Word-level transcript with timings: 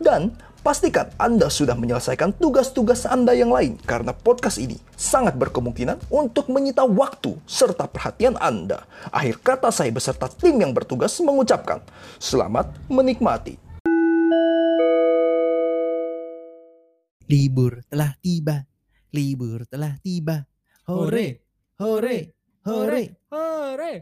dan 0.00 0.32
Pastikan 0.62 1.10
Anda 1.18 1.50
sudah 1.50 1.74
menyelesaikan 1.74 2.38
tugas-tugas 2.38 3.02
Anda 3.02 3.34
yang 3.34 3.50
lain 3.50 3.82
karena 3.82 4.14
podcast 4.14 4.62
ini 4.62 4.78
sangat 4.94 5.34
berkemungkinan 5.34 6.06
untuk 6.06 6.46
menyita 6.54 6.86
waktu 6.86 7.34
serta 7.50 7.90
perhatian 7.90 8.38
Anda. 8.38 8.86
Akhir 9.10 9.42
kata 9.42 9.74
saya 9.74 9.90
beserta 9.90 10.30
tim 10.30 10.62
yang 10.62 10.70
bertugas 10.70 11.18
mengucapkan 11.18 11.82
selamat 12.22 12.70
menikmati. 12.86 13.58
Libur 17.26 17.82
telah 17.90 18.14
tiba, 18.22 18.62
libur 19.10 19.66
telah 19.66 19.98
tiba. 19.98 20.46
Hore, 20.86 21.42
hore, 21.82 22.38
hore. 22.62 23.02
Hore. 23.34 23.92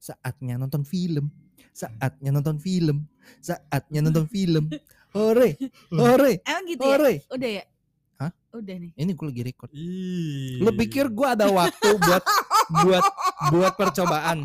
Saatnya 0.00 0.56
nonton 0.56 0.80
film, 0.88 1.28
saatnya 1.76 2.32
nonton 2.32 2.56
film, 2.56 3.04
saatnya 3.44 4.00
nonton 4.00 4.24
film. 4.32 4.72
Hore, 5.16 5.48
hore, 5.90 6.32
Emang 6.42 6.64
gitu 6.66 6.84
hore. 6.84 7.12
ya? 7.16 7.32
Udah 7.32 7.50
ya? 7.50 7.64
Hah? 8.16 8.30
Udah 8.52 8.74
nih. 8.76 8.90
Ini 8.92 9.10
gue 9.10 9.26
lagi 9.26 9.42
record. 9.42 9.70
Ih. 9.72 10.60
Lu 10.60 10.70
pikir 10.72 11.08
gue 11.08 11.26
ada 11.26 11.48
waktu 11.48 11.88
buat 11.96 12.24
buat 12.78 13.04
buat 13.50 13.72
percobaan? 13.74 14.44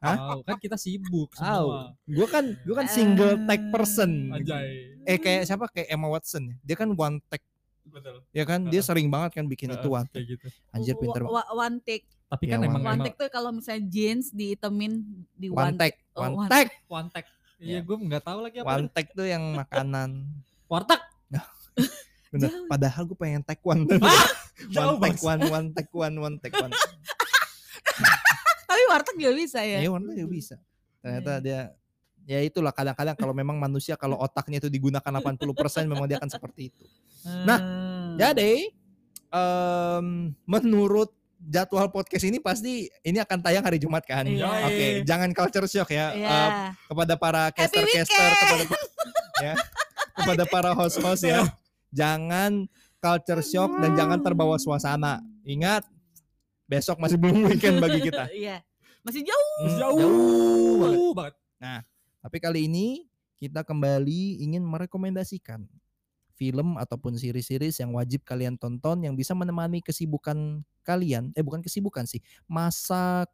Hah? 0.00 0.16
Tahu, 0.16 0.38
kan 0.44 0.56
kita 0.58 0.74
sibuk 0.74 1.30
semua. 1.32 1.92
Gue 2.04 2.26
kan 2.26 2.44
gue 2.56 2.74
kan 2.74 2.86
single 2.86 3.38
tag 3.44 3.62
person. 3.70 4.32
Anjay. 4.32 4.98
Eh 5.04 5.16
kayak 5.16 5.44
siapa? 5.44 5.68
Kayak 5.68 5.88
Emma 5.90 6.08
Watson. 6.08 6.56
Dia 6.60 6.74
kan 6.74 6.90
one 6.90 7.20
tag, 7.26 7.42
Betul. 7.84 8.24
ya 8.30 8.44
kan? 8.44 8.66
Dia 8.66 8.80
sering 8.80 9.06
banget 9.06 9.38
kan 9.38 9.44
bikin 9.44 9.70
itu 9.70 9.88
one 9.88 10.06
tag. 10.06 10.22
Kayak 10.22 10.26
gitu. 10.34 10.46
Anjir 10.70 10.94
pinter 10.96 11.22
banget. 11.22 11.46
One 11.50 11.78
take. 11.80 12.06
Tapi 12.30 12.46
Ya, 12.46 12.54
kan 12.54 12.58
emang 12.62 12.80
One 12.80 12.94
emang 12.94 12.98
take 13.04 13.18
tuh 13.18 13.26
kalau 13.28 13.50
misalnya 13.50 13.82
jeans 13.90 14.30
diitemin 14.30 15.02
di 15.34 15.50
One 15.50 15.74
one, 15.74 15.76
tag, 15.76 15.92
Oh, 16.14 16.22
one 16.22 16.34
one 16.36 16.48
tag, 16.48 16.66
one 16.86 17.08
tag. 17.10 17.26
Ya. 17.60 17.76
Iya, 17.76 17.80
gue 17.84 17.96
nggak 18.08 18.24
tahu 18.24 18.38
lagi 18.40 18.56
apa. 18.64 18.72
one 18.72 18.88
tag 18.88 19.06
tuh 19.12 19.28
yang 19.28 19.44
makanan. 19.52 20.10
Warteg. 20.72 21.00
Bener. 22.32 22.48
Jauh. 22.48 22.66
Padahal 22.70 23.02
gue 23.04 23.18
pengen 23.18 23.42
tag 23.44 23.60
one. 23.60 23.84
Jauh, 24.74 24.96
one 24.96 25.02
tag 25.04 25.18
one, 25.20 25.42
one 25.50 25.68
tag 25.76 25.88
one, 25.92 26.16
one 26.16 26.36
tag 26.40 26.54
one. 26.56 26.72
Tapi 28.64 28.82
warteg 28.86 29.16
juga 29.18 29.32
bisa 29.34 29.60
ya? 29.60 29.82
Ya 29.82 29.90
one 29.90 30.08
tag 30.08 30.16
juga 30.16 30.30
bisa. 30.30 30.56
Ternyata 31.04 31.42
dia 31.42 31.60
ya 32.24 32.38
itulah 32.40 32.70
kadang-kadang 32.70 33.18
kalau 33.18 33.34
memang 33.34 33.58
manusia 33.58 33.98
kalau 33.98 34.14
otaknya 34.16 34.62
itu 34.62 34.70
digunakan 34.70 35.02
80% 35.02 35.90
memang 35.90 36.06
dia 36.06 36.16
akan 36.22 36.30
seperti 36.30 36.70
itu. 36.70 36.84
Nah, 37.44 37.58
Hmm. 37.60 38.16
Jadi 38.18 38.68
em, 39.30 40.06
menurut 40.44 41.10
jadwal 41.40 41.88
podcast 41.88 42.28
ini 42.28 42.36
pasti 42.36 42.86
ini 43.00 43.16
akan 43.16 43.38
tayang 43.40 43.64
hari 43.64 43.80
Jumat 43.80 44.04
kan? 44.04 44.28
Iya. 44.28 44.68
Oke, 44.68 44.86
jangan 45.08 45.32
culture 45.32 45.64
shock 45.64 45.88
ya. 45.88 46.12
Iya. 46.12 46.28
Eh, 46.28 46.68
kepada 46.92 47.14
para 47.16 47.42
caster-caster 47.56 48.30
kepada 48.36 48.64
ya 49.40 49.54
kepada 50.12 50.44
para 50.44 50.70
host-host 50.76 51.24
ya. 51.24 51.48
Jangan 51.90 52.68
culture 53.00 53.40
shock 53.40 53.80
dan 53.80 53.96
jangan 53.96 54.20
terbawa 54.20 54.60
suasana. 54.60 55.24
Ingat 55.48 55.88
besok 56.68 57.00
masih 57.00 57.16
belum 57.16 57.48
weekend 57.48 57.80
bagi 57.80 58.04
kita. 58.04 58.28
Iya. 58.36 58.60
Masih 59.00 59.24
jauh. 59.24 59.56
Hmm, 59.64 59.78
Jauh. 59.80 59.96
jauh 59.96 60.76
banget. 61.16 61.34
banget. 61.56 61.84
Tapi 62.20 62.36
kali 62.36 62.60
ini 62.68 63.08
kita 63.40 63.64
kembali 63.64 64.44
ingin 64.44 64.60
merekomendasikan 64.60 65.64
film 66.40 66.80
ataupun 66.80 67.20
series-series 67.20 67.84
yang 67.84 67.92
wajib 67.92 68.24
kalian 68.24 68.56
tonton 68.56 69.04
yang 69.04 69.12
bisa 69.12 69.36
menemani 69.36 69.84
kesibukan 69.84 70.64
kalian. 70.80 71.36
Eh 71.36 71.44
bukan 71.44 71.60
kesibukan 71.60 72.08
sih, 72.08 72.24
masa 72.48 73.28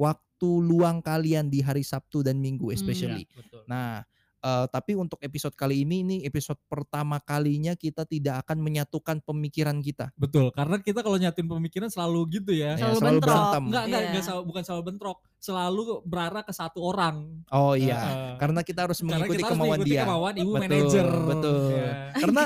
waktu 0.00 0.48
luang 0.64 1.04
kalian 1.04 1.52
di 1.52 1.60
hari 1.60 1.84
Sabtu 1.84 2.24
dan 2.24 2.40
Minggu 2.40 2.72
especially. 2.72 3.28
Betul. 3.28 3.68
Nah, 3.68 4.08
eh, 4.46 4.66
tapi 4.70 4.94
untuk 4.94 5.18
episode 5.18 5.52
kali 5.52 5.82
ini 5.82 5.96
ini 6.00 6.16
episode 6.22 6.62
pertama 6.64 7.18
kalinya 7.18 7.74
kita 7.74 8.06
tidak 8.06 8.46
akan 8.46 8.62
menyatukan 8.62 9.18
pemikiran 9.20 9.82
kita. 9.82 10.14
Betul, 10.14 10.54
karena 10.54 10.78
kita 10.78 11.02
kalau 11.02 11.18
nyatin 11.18 11.50
pemikiran 11.50 11.90
selalu 11.90 12.38
gitu 12.38 12.54
ya. 12.54 12.78
Ya, 12.78 12.86
Selalu 12.86 12.96
selalu 12.96 13.10
bentrok. 13.18 13.26
berantem. 13.26 13.62
Enggak, 13.66 13.84
enggak, 13.84 13.98
Iya. 13.98 14.08
enggak 14.08 14.24
selalu, 14.24 14.42
bukan 14.46 14.62
selalu 14.62 14.82
bentrok. 14.84 15.18
Selalu 15.36 15.82
berarah 16.06 16.42
ke 16.42 16.52
satu 16.52 16.78
orang. 16.80 17.16
Oh 17.50 17.74
iya, 17.74 17.98
Heeh. 17.98 18.32
karena 18.38 18.60
kita 18.62 18.80
harus 18.86 18.98
Karena 18.98 19.10
mengikuti 19.18 19.34
kita 19.34 19.46
harus 19.46 19.52
kemauan 19.52 19.70
mengikuti 19.76 19.90
dia. 19.90 20.02
kemauan 20.06 20.34
ibu 20.36 20.46
Betul, 20.48 20.62
manajer. 20.62 21.06
betul. 21.26 21.58
Ya. 21.72 21.90
Karena. 22.14 22.44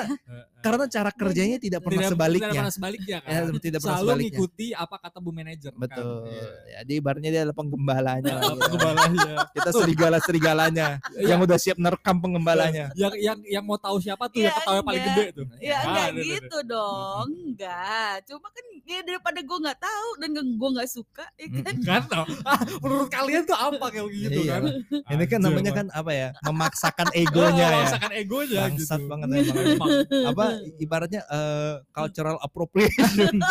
Karena 0.60 0.84
cara 0.86 1.10
kerjanya 1.10 1.56
tidak 1.56 1.80
pernah 1.80 2.02
Tidak- 2.02 2.12
sebaliknya. 2.12 2.40
Tidak 2.42 2.56
pernah 2.56 2.72
sebaliknya 2.72 3.18
kan. 3.18 3.30
Ya, 3.30 3.40
tidak 3.58 3.78
pernah 3.78 3.96
Selalu 3.96 4.04
sebaliknya. 4.06 4.28
ngikuti 4.30 4.66
apa 4.72 4.96
kata 4.96 5.18
bu 5.18 5.30
manajer. 5.30 5.70
kan. 5.70 5.80
Betul. 5.80 6.12
Iya. 6.26 6.46
Jadi 6.80 6.92
ibaratnya 6.94 7.30
dia 7.30 7.40
adalah 7.42 7.56
penggembalanya. 7.56 8.32
lah 8.36 8.42
gitu. 8.42 8.60
pengembalanya. 8.62 9.32
Kita 9.50 9.70
serigala-serigalanya 9.72 10.88
yang 11.18 11.38
Iya. 11.38 11.46
udah 11.46 11.58
siap 11.58 11.76
nerekam 11.76 12.16
pengembalanya. 12.18 12.86
yang 12.94 13.14
yang 13.16 13.38
yang 13.42 13.64
mau 13.64 13.76
tahu 13.76 13.96
siapa 13.98 14.26
tuh 14.26 14.38
Ya, 14.38 14.46
yang 14.46 14.56
ketawanya 14.56 14.84
paling 14.84 15.04
gede 15.06 15.24
tuh. 15.32 15.46
Ya 15.58 15.72
Ah, 15.72 15.82
enggak 15.82 16.04
aduh, 16.04 16.12
aduh, 16.12 16.24
gitu 16.26 16.58
dong, 16.66 17.26
enggak. 17.46 18.14
Cuma 18.24 18.46
kan 18.48 18.64
ya 18.82 19.00
daripada 19.00 19.38
gue 19.40 19.58
nggak 19.60 19.80
tahu 19.80 20.08
dan 20.18 20.28
gue 20.34 20.70
nggak 20.72 20.90
suka, 20.90 21.24
ya 21.34 21.48
kan? 21.58 21.74
Kan. 21.80 22.02
Ah, 22.42 22.60
menurut 22.76 23.08
kalian 23.08 23.42
tuh 23.42 23.54
apa 23.54 23.86
kayak 23.88 24.08
gitu 24.10 24.40
Iya 24.40 24.52
kan? 24.52 24.62
Ini 25.10 25.24
kan 25.26 25.40
namanya 25.40 25.72
kan 25.72 25.86
apa 25.90 26.10
ya? 26.10 26.28
Memaksakan 26.42 27.08
egonya 27.12 27.64
ya. 27.64 27.76
memaksakan 27.76 28.12
egonya 28.14 28.60
Bangsat 28.62 28.98
gitu. 28.98 29.08
banget. 29.08 29.28
Emang. 29.50 29.90
Apa 30.26 30.44
ibaratnya 30.78 31.22
eh, 31.26 31.74
cultural 31.92 32.36
appropriation. 32.42 33.38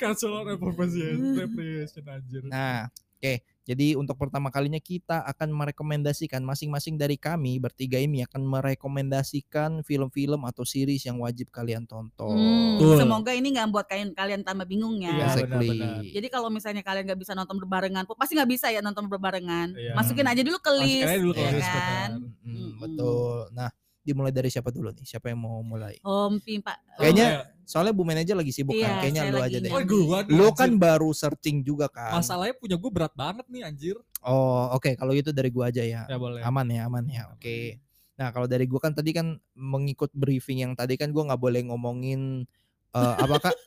Cultural 0.00 0.40
appropriation, 0.48 1.36
appropriation 1.36 2.04
anjir. 2.08 2.42
Nah, 2.48 2.88
oke. 2.88 3.34
Jadi 3.68 3.92
untuk 4.00 4.16
pertama 4.16 4.48
kalinya 4.48 4.80
kita 4.80 5.20
akan 5.28 5.52
merekomendasikan 5.52 6.40
masing-masing 6.40 6.96
dari 6.96 7.20
kami 7.20 7.60
bertiga 7.60 8.00
ini 8.00 8.24
akan 8.24 8.40
merekomendasikan 8.40 9.84
film-film 9.84 10.40
atau 10.48 10.64
series 10.64 11.04
yang 11.04 11.20
wajib 11.20 11.52
kalian 11.52 11.84
tonton. 11.84 12.32
Hmm, 12.32 12.96
semoga 12.96 13.36
ini 13.36 13.52
nggak 13.52 13.68
buat 13.68 13.84
kalian 13.84 14.16
kalian 14.16 14.40
tambah 14.40 14.64
bingung 14.64 15.04
ya. 15.04 15.12
Iya, 15.12 15.24
Exactly. 15.28 15.44
benar-benar. 15.44 16.00
Jadi 16.00 16.26
kalau 16.32 16.48
misalnya 16.48 16.80
kalian 16.80 17.04
nggak 17.12 17.20
bisa 17.20 17.36
nonton 17.36 17.60
berbarengan, 17.60 18.08
pasti 18.16 18.32
nggak 18.40 18.50
bisa 18.56 18.66
ya 18.72 18.80
nonton 18.80 19.04
berbarengan. 19.04 19.76
Iya. 19.76 19.92
Masukin 19.92 20.24
aja 20.24 20.40
dulu 20.40 20.56
ke 20.64 20.72
Masukin 20.72 20.88
list, 20.88 21.04
aja 21.12 21.20
dulu 21.20 21.32
ke 21.36 21.42
ya 21.44 21.50
list, 21.52 21.68
kan? 21.68 21.76
benar. 21.84 22.08
Hmm, 22.48 22.70
betul. 22.80 23.36
Nah, 23.52 23.68
dimulai 24.08 24.32
dari 24.32 24.48
siapa 24.48 24.72
dulu 24.72 24.88
nih? 24.90 25.04
Siapa 25.04 25.28
yang 25.28 25.44
mau 25.44 25.60
mulai? 25.60 26.00
Om 26.00 26.40
Pimpa. 26.40 26.72
Kayaknya 26.96 27.28
soalnya 27.62 27.92
Bu 27.92 28.00
Manajer 28.02 28.32
lagi 28.32 28.48
sibuk 28.48 28.72
Iya, 28.72 28.88
kan. 28.88 28.96
Kayaknya 29.04 29.22
lu 29.28 29.36
aja 29.38 29.58
deh. 29.60 29.70
Oh, 29.70 29.82
gua 29.84 30.18
Lu 30.24 30.44
anjir. 30.48 30.56
kan 30.56 30.70
baru 30.74 31.08
searching 31.12 31.60
juga 31.60 31.86
kan. 31.86 32.16
masalahnya 32.16 32.56
punya 32.56 32.80
gue 32.80 32.90
berat 32.90 33.12
banget 33.12 33.44
nih 33.52 33.62
anjir. 33.68 33.96
Oh, 34.24 34.72
oke 34.72 34.96
kalau 34.96 35.12
gitu 35.12 35.28
dari 35.30 35.52
gua 35.52 35.68
aja 35.68 35.84
ya. 35.84 36.08
Ya 36.08 36.16
boleh. 36.16 36.40
Aman 36.40 36.66
ya, 36.72 36.88
aman 36.88 37.04
ya. 37.04 37.28
Oke. 37.30 37.84
Nah, 38.16 38.32
kalau 38.32 38.48
dari 38.48 38.64
gua 38.64 38.80
kan 38.80 38.96
tadi 38.96 39.12
kan 39.12 39.36
mengikut 39.52 40.10
briefing 40.10 40.64
yang 40.64 40.72
tadi 40.72 40.96
kan 40.96 41.12
gua 41.12 41.28
nggak 41.28 41.38
boleh 41.38 41.60
ngomongin 41.68 42.48
eh 42.88 43.14
apakah 43.20 43.52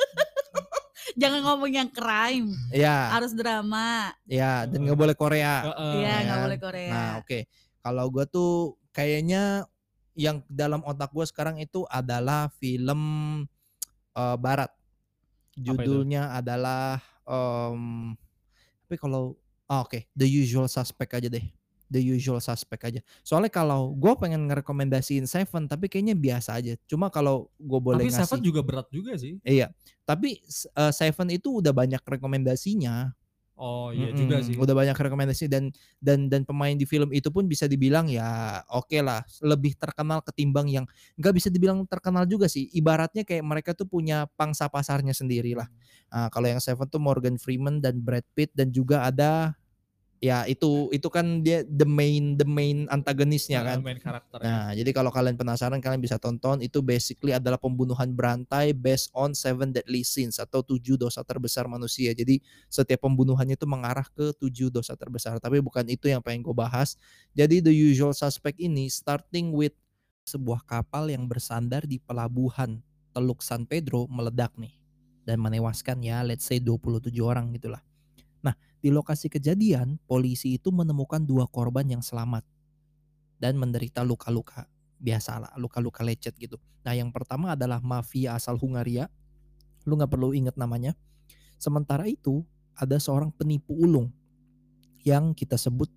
Jangan 1.11 1.43
ngomong 1.43 1.67
yang 1.67 1.89
crime, 1.91 2.55
ya, 2.71 3.11
harus 3.11 3.35
drama. 3.35 4.15
ya 4.23 4.63
dan 4.63 4.79
nggak 4.87 4.95
boleh 4.95 5.11
Korea. 5.11 5.59
Heeh. 5.67 5.93
Iya, 5.99 6.13
nggak 6.23 6.37
kan? 6.39 6.45
boleh 6.47 6.59
Korea. 6.61 6.89
Nah, 6.91 7.09
oke. 7.19 7.39
Kalau 7.83 8.05
gua 8.07 8.25
tuh 8.25 8.51
kayaknya 8.95 9.67
yang 10.17 10.43
dalam 10.47 10.83
otak 10.83 11.11
gua 11.11 11.23
sekarang 11.23 11.59
itu 11.61 11.87
adalah 11.87 12.51
film 12.59 13.01
eh, 14.15 14.37
barat. 14.37 14.71
Judulnya 15.51 16.31
adalah 16.31 17.03
em 17.27 18.15
tapi 18.91 18.99
kalau 18.99 19.39
ah, 19.71 19.87
oke, 19.87 20.03
The 20.11 20.27
Usual 20.27 20.67
Suspect 20.67 21.15
aja 21.15 21.31
deh. 21.31 21.47
The 21.87 22.03
Usual 22.11 22.43
Suspect 22.43 22.83
aja. 22.83 22.99
Soalnya 23.23 23.47
kalau 23.47 23.95
gue 23.95 24.11
pengen 24.19 24.51
ngerekomendasiin 24.51 25.23
Seven 25.31 25.63
tapi 25.63 25.87
kayaknya 25.87 26.11
biasa 26.11 26.59
aja. 26.59 26.75
Cuma 26.91 27.07
kalau 27.07 27.47
gue 27.55 27.79
boleh 27.79 28.03
Tapi 28.03 28.11
ngasih 28.11 28.27
Seven 28.27 28.43
juga 28.43 28.59
berat 28.59 28.91
juga 28.91 29.15
sih. 29.15 29.39
Iya. 29.47 29.71
Tapi 30.03 30.43
eh, 30.75 30.91
Seven 30.91 31.31
itu 31.31 31.63
udah 31.63 31.71
banyak 31.71 32.03
rekomendasinya. 32.03 33.15
Oh 33.61 33.93
iya 33.93 34.09
Mm-mm, 34.09 34.17
juga 34.17 34.41
sih. 34.41 34.57
Udah 34.57 34.73
banyak 34.73 34.97
rekomendasi 34.97 35.45
dan 35.45 35.69
dan 36.01 36.25
dan 36.33 36.41
pemain 36.41 36.73
di 36.73 36.81
film 36.89 37.13
itu 37.13 37.29
pun 37.29 37.45
bisa 37.45 37.69
dibilang 37.69 38.09
ya 38.09 38.57
oke 38.73 38.97
lah 39.05 39.21
lebih 39.45 39.77
terkenal 39.77 40.25
ketimbang 40.25 40.65
yang 40.65 40.85
nggak 41.21 41.29
bisa 41.37 41.53
dibilang 41.53 41.85
terkenal 41.85 42.25
juga 42.25 42.49
sih. 42.49 42.65
Ibaratnya 42.73 43.21
kayak 43.21 43.45
mereka 43.45 43.77
tuh 43.77 43.85
punya 43.85 44.25
pangsa 44.33 44.65
pasarnya 44.65 45.13
sendiri 45.13 45.53
lah. 45.53 45.69
Nah, 46.09 46.33
kalau 46.33 46.49
yang 46.49 46.57
Seven 46.57 46.89
tuh 46.89 46.97
Morgan 46.97 47.37
Freeman 47.37 47.77
dan 47.85 48.01
Brad 48.01 48.25
Pitt 48.33 48.49
dan 48.57 48.73
juga 48.73 49.05
ada 49.05 49.53
ya 50.21 50.45
itu 50.45 50.85
itu 50.93 51.09
kan 51.09 51.41
dia 51.41 51.65
the 51.65 51.81
main 51.83 52.37
the 52.37 52.45
main 52.45 52.85
antagonisnya 52.93 53.65
Nah, 53.65 53.67
kan. 53.73 53.77
main 53.81 53.97
karakter. 53.97 54.37
Nah, 54.37 54.69
jadi 54.77 54.85
kalau 54.93 55.09
kalian 55.09 55.33
penasaran 55.33 55.81
kalian 55.81 55.97
bisa 55.97 56.21
tonton 56.21 56.61
itu 56.61 56.77
basically 56.85 57.33
adalah 57.33 57.57
pembunuhan 57.57 58.13
berantai 58.13 58.69
based 58.69 59.09
on 59.17 59.33
seven 59.33 59.73
deadly 59.73 60.05
sins 60.05 60.37
atau 60.37 60.61
tujuh 60.61 60.93
dosa 60.93 61.25
terbesar 61.25 61.65
manusia. 61.65 62.13
Jadi 62.13 62.37
setiap 62.69 63.09
pembunuhannya 63.09 63.57
itu 63.57 63.65
mengarah 63.65 64.05
ke 64.13 64.29
tujuh 64.37 64.69
dosa 64.69 64.93
terbesar. 64.93 65.41
Tapi 65.41 65.57
bukan 65.57 65.89
itu 65.89 66.05
yang 66.05 66.21
pengen 66.21 66.45
gue 66.45 66.53
bahas. 66.53 67.01
Jadi 67.33 67.57
the 67.65 67.73
usual 67.73 68.13
suspect 68.13 68.61
ini 68.61 68.93
starting 68.93 69.49
with 69.49 69.73
sebuah 70.21 70.61
kapal 70.69 71.09
yang 71.09 71.25
bersandar 71.25 71.81
di 71.89 71.97
pelabuhan 71.97 72.77
Teluk 73.09 73.41
San 73.41 73.65
Pedro 73.65 74.05
meledak 74.05 74.53
nih 74.53 74.77
dan 75.25 75.41
menewaskan 75.41 75.97
ya 76.05 76.21
let's 76.21 76.45
say 76.45 76.61
27 76.61 77.09
orang 77.25 77.49
gitulah. 77.57 77.81
Di 78.81 78.89
lokasi 78.89 79.29
kejadian 79.29 80.01
polisi 80.09 80.57
itu 80.57 80.73
menemukan 80.73 81.21
dua 81.21 81.45
korban 81.45 81.85
yang 81.85 82.01
selamat 82.01 82.41
dan 83.37 83.57
menderita 83.57 84.01
luka-luka 84.01 84.65
biasalah 85.01 85.57
luka-luka 85.57 86.05
lecet 86.05 86.37
gitu. 86.37 86.61
Nah 86.85 86.93
yang 86.93 87.09
pertama 87.09 87.57
adalah 87.57 87.81
mafia 87.81 88.37
asal 88.37 88.55
Hungaria, 88.61 89.09
lu 89.83 89.97
nggak 89.97 90.13
perlu 90.13 90.31
ingat 90.37 90.55
namanya. 90.55 90.93
Sementara 91.57 92.05
itu 92.05 92.45
ada 92.77 93.01
seorang 93.01 93.33
penipu 93.33 93.73
ulung 93.73 94.13
yang 95.01 95.33
kita 95.33 95.57
sebut 95.57 95.89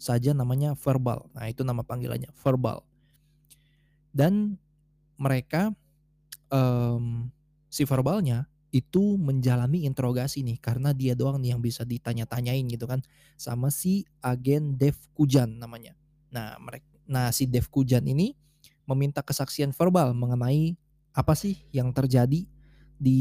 saja 0.00 0.32
namanya 0.32 0.72
Verbal. 0.80 1.28
Nah 1.36 1.44
itu 1.52 1.60
nama 1.62 1.84
panggilannya 1.84 2.32
Verbal. 2.40 2.80
Dan 4.08 4.56
mereka 5.20 5.70
em, 6.48 7.28
si 7.68 7.84
Verbalnya 7.84 8.48
itu 8.68 9.16
menjalani 9.16 9.88
interogasi 9.88 10.44
nih 10.44 10.60
karena 10.60 10.92
dia 10.92 11.16
doang 11.16 11.40
nih 11.40 11.56
yang 11.56 11.62
bisa 11.64 11.88
ditanya-tanyain 11.88 12.68
gitu 12.68 12.84
kan 12.84 13.00
sama 13.40 13.72
si 13.72 14.04
agen 14.20 14.76
Dev 14.76 14.96
Kujan 15.16 15.56
namanya. 15.56 15.96
Nah, 16.28 16.56
mereka 16.60 16.84
nah 17.08 17.32
si 17.32 17.48
Dev 17.48 17.72
Kujan 17.72 18.04
ini 18.04 18.36
meminta 18.84 19.24
kesaksian 19.24 19.72
verbal 19.72 20.12
mengenai 20.12 20.76
apa 21.16 21.32
sih 21.32 21.56
yang 21.72 21.92
terjadi 21.96 22.44
di 23.00 23.20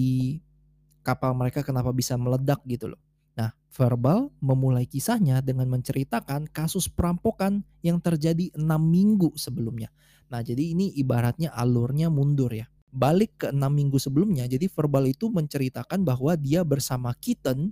kapal 1.08 1.32
mereka 1.32 1.64
kenapa 1.64 1.96
bisa 1.96 2.20
meledak 2.20 2.60
gitu 2.68 2.92
loh. 2.92 3.02
Nah, 3.38 3.54
verbal 3.72 4.34
memulai 4.44 4.84
kisahnya 4.90 5.40
dengan 5.40 5.70
menceritakan 5.72 6.52
kasus 6.52 6.92
perampokan 6.92 7.64
yang 7.86 8.02
terjadi 8.04 8.52
enam 8.58 8.82
minggu 8.82 9.32
sebelumnya. 9.40 9.94
Nah, 10.28 10.44
jadi 10.44 10.76
ini 10.76 10.92
ibaratnya 11.00 11.54
alurnya 11.56 12.12
mundur 12.12 12.52
ya. 12.52 12.68
Balik 12.98 13.46
ke 13.46 13.48
enam 13.54 13.70
minggu 13.70 14.02
sebelumnya, 14.02 14.50
jadi 14.50 14.66
verbal 14.66 15.06
itu 15.06 15.30
menceritakan 15.30 16.02
bahwa 16.02 16.34
dia 16.34 16.66
bersama 16.66 17.14
Keaton, 17.14 17.70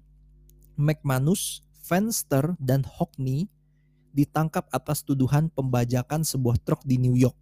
McManus, 0.78 1.66
Fenster, 1.82 2.54
dan 2.62 2.86
Hockney 2.86 3.50
ditangkap 4.14 4.70
atas 4.70 5.02
tuduhan 5.02 5.50
pembajakan 5.50 6.22
sebuah 6.22 6.62
truk 6.62 6.86
di 6.86 7.02
New 7.02 7.18
York. 7.18 7.34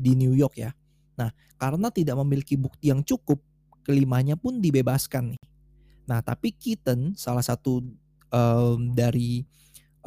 Di 0.00 0.16
New 0.16 0.32
York 0.32 0.56
ya. 0.56 0.72
Nah, 1.20 1.28
karena 1.60 1.92
tidak 1.92 2.16
memiliki 2.24 2.56
bukti 2.56 2.88
yang 2.88 3.04
cukup, 3.04 3.36
kelimanya 3.84 4.40
pun 4.40 4.56
dibebaskan 4.56 5.36
nih. 5.36 5.42
Nah, 6.08 6.24
tapi 6.24 6.56
Keaton, 6.56 7.20
salah 7.20 7.44
satu 7.44 7.84
em, 8.32 8.96
dari 8.96 9.44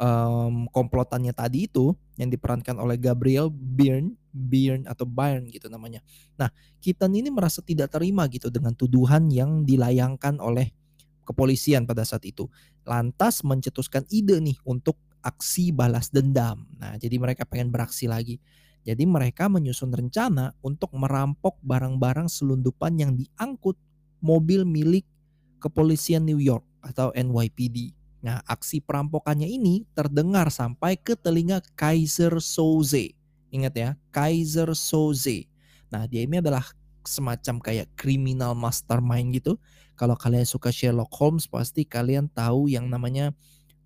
em, 0.02 0.66
komplotannya 0.74 1.30
tadi 1.30 1.70
itu 1.70 1.94
yang 2.18 2.26
diperankan 2.26 2.74
oleh 2.82 2.98
Gabriel 2.98 3.48
Byrne, 3.54 4.18
Byrne 4.34 4.84
atau 4.90 5.06
Byrne 5.06 5.46
gitu 5.54 5.70
namanya. 5.70 6.02
Nah, 6.34 6.50
Keaton 6.82 7.14
ini 7.14 7.30
merasa 7.30 7.62
tidak 7.62 7.94
terima 7.94 8.26
gitu 8.26 8.50
dengan 8.50 8.74
tuduhan 8.74 9.30
yang 9.30 9.62
dilayangkan 9.62 10.42
oleh 10.42 10.74
kepolisian 11.22 11.86
pada 11.86 12.02
saat 12.02 12.26
itu. 12.26 12.50
Lantas 12.82 13.46
mencetuskan 13.46 14.04
ide 14.10 14.42
nih 14.42 14.58
untuk 14.66 14.98
aksi 15.24 15.72
balas 15.72 16.12
dendam. 16.12 16.66
Nah, 16.76 16.98
jadi 17.00 17.16
mereka 17.16 17.48
pengen 17.48 17.72
beraksi 17.72 18.04
lagi. 18.10 18.36
Jadi 18.84 19.08
mereka 19.08 19.48
menyusun 19.48 19.88
rencana 19.88 20.52
untuk 20.60 20.92
merampok 20.92 21.56
barang-barang 21.64 22.28
selundupan 22.28 23.00
yang 23.00 23.16
diangkut 23.16 23.80
mobil 24.20 24.68
milik 24.68 25.08
kepolisian 25.56 26.28
New 26.28 26.36
York 26.36 26.60
atau 26.84 27.08
NYPD. 27.16 27.96
Nah, 28.20 28.44
aksi 28.44 28.84
perampokannya 28.84 29.48
ini 29.48 29.88
terdengar 29.96 30.52
sampai 30.52 31.00
ke 31.00 31.16
telinga 31.16 31.64
Kaiser 31.72 32.36
Soze. 32.44 33.16
Ingat 33.54 33.74
ya, 33.78 33.90
Kaiser 34.10 34.74
Soze. 34.74 35.46
Nah, 35.86 36.10
dia 36.10 36.26
ini 36.26 36.42
adalah 36.42 36.66
semacam 37.06 37.62
kayak 37.62 37.86
criminal 37.94 38.58
mastermind 38.58 39.30
gitu. 39.38 39.54
Kalau 39.94 40.18
kalian 40.18 40.42
suka 40.42 40.74
Sherlock 40.74 41.14
Holmes, 41.14 41.46
pasti 41.46 41.86
kalian 41.86 42.26
tahu 42.34 42.66
yang 42.66 42.90
namanya 42.90 43.30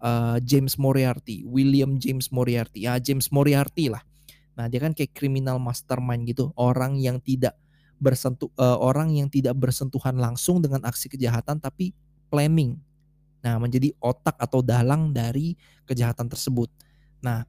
uh, 0.01 0.41
James 0.41 0.81
Moriarty, 0.81 1.45
William 1.45 2.01
James 2.01 2.33
Moriarty. 2.33 2.89
Ya, 2.89 2.97
James 2.97 3.29
Moriarty 3.29 3.93
lah. 3.93 4.01
Nah, 4.57 4.73
dia 4.73 4.81
kan 4.81 4.97
kayak 4.97 5.13
criminal 5.13 5.61
mastermind 5.61 6.25
gitu, 6.25 6.49
orang 6.57 6.97
yang 6.97 7.21
tidak 7.21 7.55
bersentuh 7.99 8.49
uh, 8.57 8.79
orang 8.79 9.11
yang 9.13 9.29
tidak 9.29 9.59
bersentuhan 9.59 10.17
langsung 10.17 10.63
dengan 10.65 10.81
aksi 10.87 11.13
kejahatan 11.13 11.61
tapi 11.61 11.93
planning. 12.33 12.81
Nah, 13.45 13.61
menjadi 13.61 13.93
otak 14.01 14.35
atau 14.41 14.65
dalang 14.65 15.13
dari 15.15 15.55
kejahatan 15.87 16.27
tersebut. 16.27 16.73
Nah, 17.23 17.47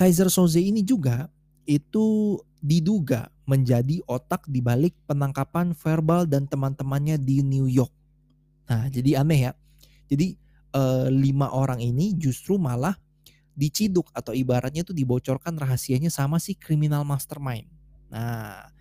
Kaiser 0.00 0.32
Soze 0.32 0.64
ini 0.64 0.80
juga 0.80 1.28
itu 1.68 2.40
diduga 2.64 3.28
menjadi 3.44 4.00
otak 4.08 4.48
di 4.48 4.64
balik 4.64 4.96
penangkapan 5.04 5.76
verbal 5.76 6.24
dan 6.24 6.48
teman-temannya 6.48 7.20
di 7.20 7.44
New 7.44 7.68
York. 7.68 7.92
Nah, 8.64 8.88
jadi 8.88 9.20
aneh 9.20 9.50
ya. 9.50 9.52
Jadi 10.08 10.40
eh, 10.72 11.06
lima 11.12 11.52
orang 11.52 11.84
ini 11.84 12.16
justru 12.16 12.56
malah 12.56 12.96
diciduk 13.52 14.08
atau 14.16 14.32
ibaratnya 14.32 14.88
itu 14.88 14.96
dibocorkan 14.96 15.52
rahasianya 15.60 16.08
sama 16.08 16.40
si 16.40 16.56
criminal 16.56 17.04
mastermind. 17.04 17.68
Nah, 18.08 18.72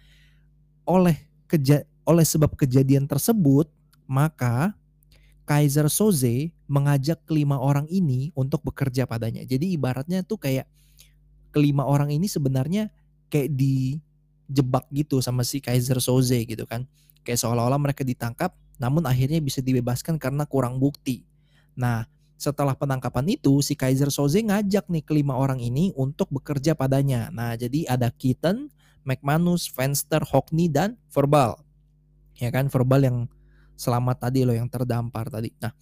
oleh 0.87 1.19
keja 1.51 1.83
oleh 2.07 2.23
sebab 2.23 2.55
kejadian 2.55 3.11
tersebut, 3.11 3.67
maka 4.07 4.71
Kaiser 5.43 5.91
Soze 5.91 6.55
mengajak 6.63 7.27
kelima 7.27 7.59
orang 7.59 7.91
ini 7.91 8.31
untuk 8.39 8.63
bekerja 8.63 9.03
padanya. 9.03 9.43
Jadi 9.43 9.75
ibaratnya 9.75 10.23
tuh 10.23 10.39
kayak 10.39 10.63
kelima 11.49 11.85
orang 11.85 12.13
ini 12.13 12.29
sebenarnya 12.29 12.89
kayak 13.29 13.53
dijebak 13.53 14.85
gitu 14.93 15.21
sama 15.21 15.45
si 15.45 15.61
Kaiser 15.61 16.01
Soze 16.01 16.41
gitu 16.45 16.65
kan. 16.65 16.85
Kayak 17.21 17.45
seolah-olah 17.45 17.79
mereka 17.81 18.01
ditangkap 18.01 18.55
namun 18.79 19.03
akhirnya 19.03 19.43
bisa 19.43 19.59
dibebaskan 19.59 20.15
karena 20.15 20.47
kurang 20.47 20.79
bukti. 20.79 21.27
Nah, 21.75 22.07
setelah 22.39 22.71
penangkapan 22.73 23.35
itu 23.35 23.59
si 23.59 23.75
Kaiser 23.75 24.07
Soze 24.07 24.39
ngajak 24.39 24.87
nih 24.87 25.03
kelima 25.03 25.35
orang 25.35 25.59
ini 25.59 25.91
untuk 25.99 26.31
bekerja 26.31 26.73
padanya. 26.79 27.27
Nah, 27.35 27.59
jadi 27.59 27.83
ada 27.91 28.07
Keaton, 28.07 28.71
McManus, 29.03 29.67
Fenster, 29.67 30.23
Hockney 30.23 30.71
dan 30.71 30.95
Verbal. 31.11 31.59
Ya 32.39 32.47
kan, 32.55 32.71
Verbal 32.71 33.03
yang 33.03 33.17
selamat 33.75 34.31
tadi 34.31 34.47
loh 34.47 34.55
yang 34.55 34.71
terdampar 34.71 35.27
tadi. 35.27 35.51
Nah, 35.59 35.75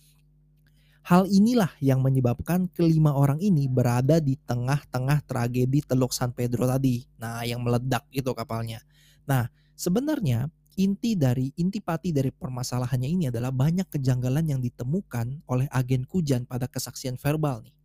hal 1.08 1.24
inilah 1.32 1.72
yang 1.80 2.04
menyebabkan 2.04 2.68
kelima 2.76 3.16
orang 3.16 3.40
ini 3.40 3.72
berada 3.72 4.20
di 4.20 4.36
tengah-tengah 4.36 5.24
tragedi 5.24 5.80
Teluk 5.80 6.12
San 6.12 6.36
Pedro 6.36 6.68
tadi. 6.68 7.08
Nah, 7.16 7.48
yang 7.48 7.64
meledak 7.64 8.04
itu 8.12 8.28
kapalnya. 8.36 8.84
Nah, 9.24 9.48
sebenarnya 9.72 10.52
inti 10.76 11.16
dari 11.16 11.56
intipati 11.56 12.12
dari 12.12 12.28
permasalahannya 12.28 13.08
ini 13.08 13.24
adalah 13.32 13.56
banyak 13.56 13.88
kejanggalan 13.88 14.52
yang 14.52 14.60
ditemukan 14.60 15.48
oleh 15.48 15.72
agen 15.72 16.04
Kujan 16.04 16.44
pada 16.44 16.68
kesaksian 16.68 17.16
verbal 17.16 17.64
nih. 17.64 17.76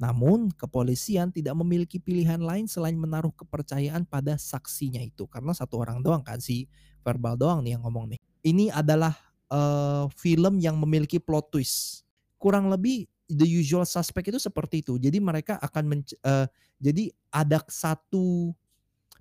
Namun 0.00 0.48
kepolisian 0.56 1.28
tidak 1.36 1.52
memiliki 1.60 2.00
pilihan 2.00 2.40
lain 2.40 2.64
selain 2.64 2.96
menaruh 2.96 3.36
kepercayaan 3.36 4.08
pada 4.08 4.40
saksinya 4.40 5.00
itu 5.04 5.28
karena 5.28 5.52
satu 5.52 5.80
orang 5.80 6.00
doang 6.00 6.24
kan 6.24 6.40
si 6.40 6.68
verbal 7.04 7.36
doang 7.36 7.60
nih 7.60 7.76
yang 7.76 7.84
ngomong 7.84 8.16
nih. 8.16 8.20
Ini 8.44 8.72
adalah 8.72 9.12
uh, 9.52 10.08
film 10.16 10.56
yang 10.56 10.80
memiliki 10.80 11.20
plot 11.20 11.52
twist. 11.52 12.05
Kurang 12.36 12.68
lebih 12.68 13.08
the 13.26 13.46
usual 13.46 13.82
suspect 13.84 14.30
itu 14.30 14.38
seperti 14.38 14.80
itu. 14.80 14.96
Jadi 14.96 15.18
mereka 15.18 15.58
akan 15.58 16.02
uh, 16.22 16.46
jadi 16.78 17.10
ada 17.32 17.60
satu 17.66 18.54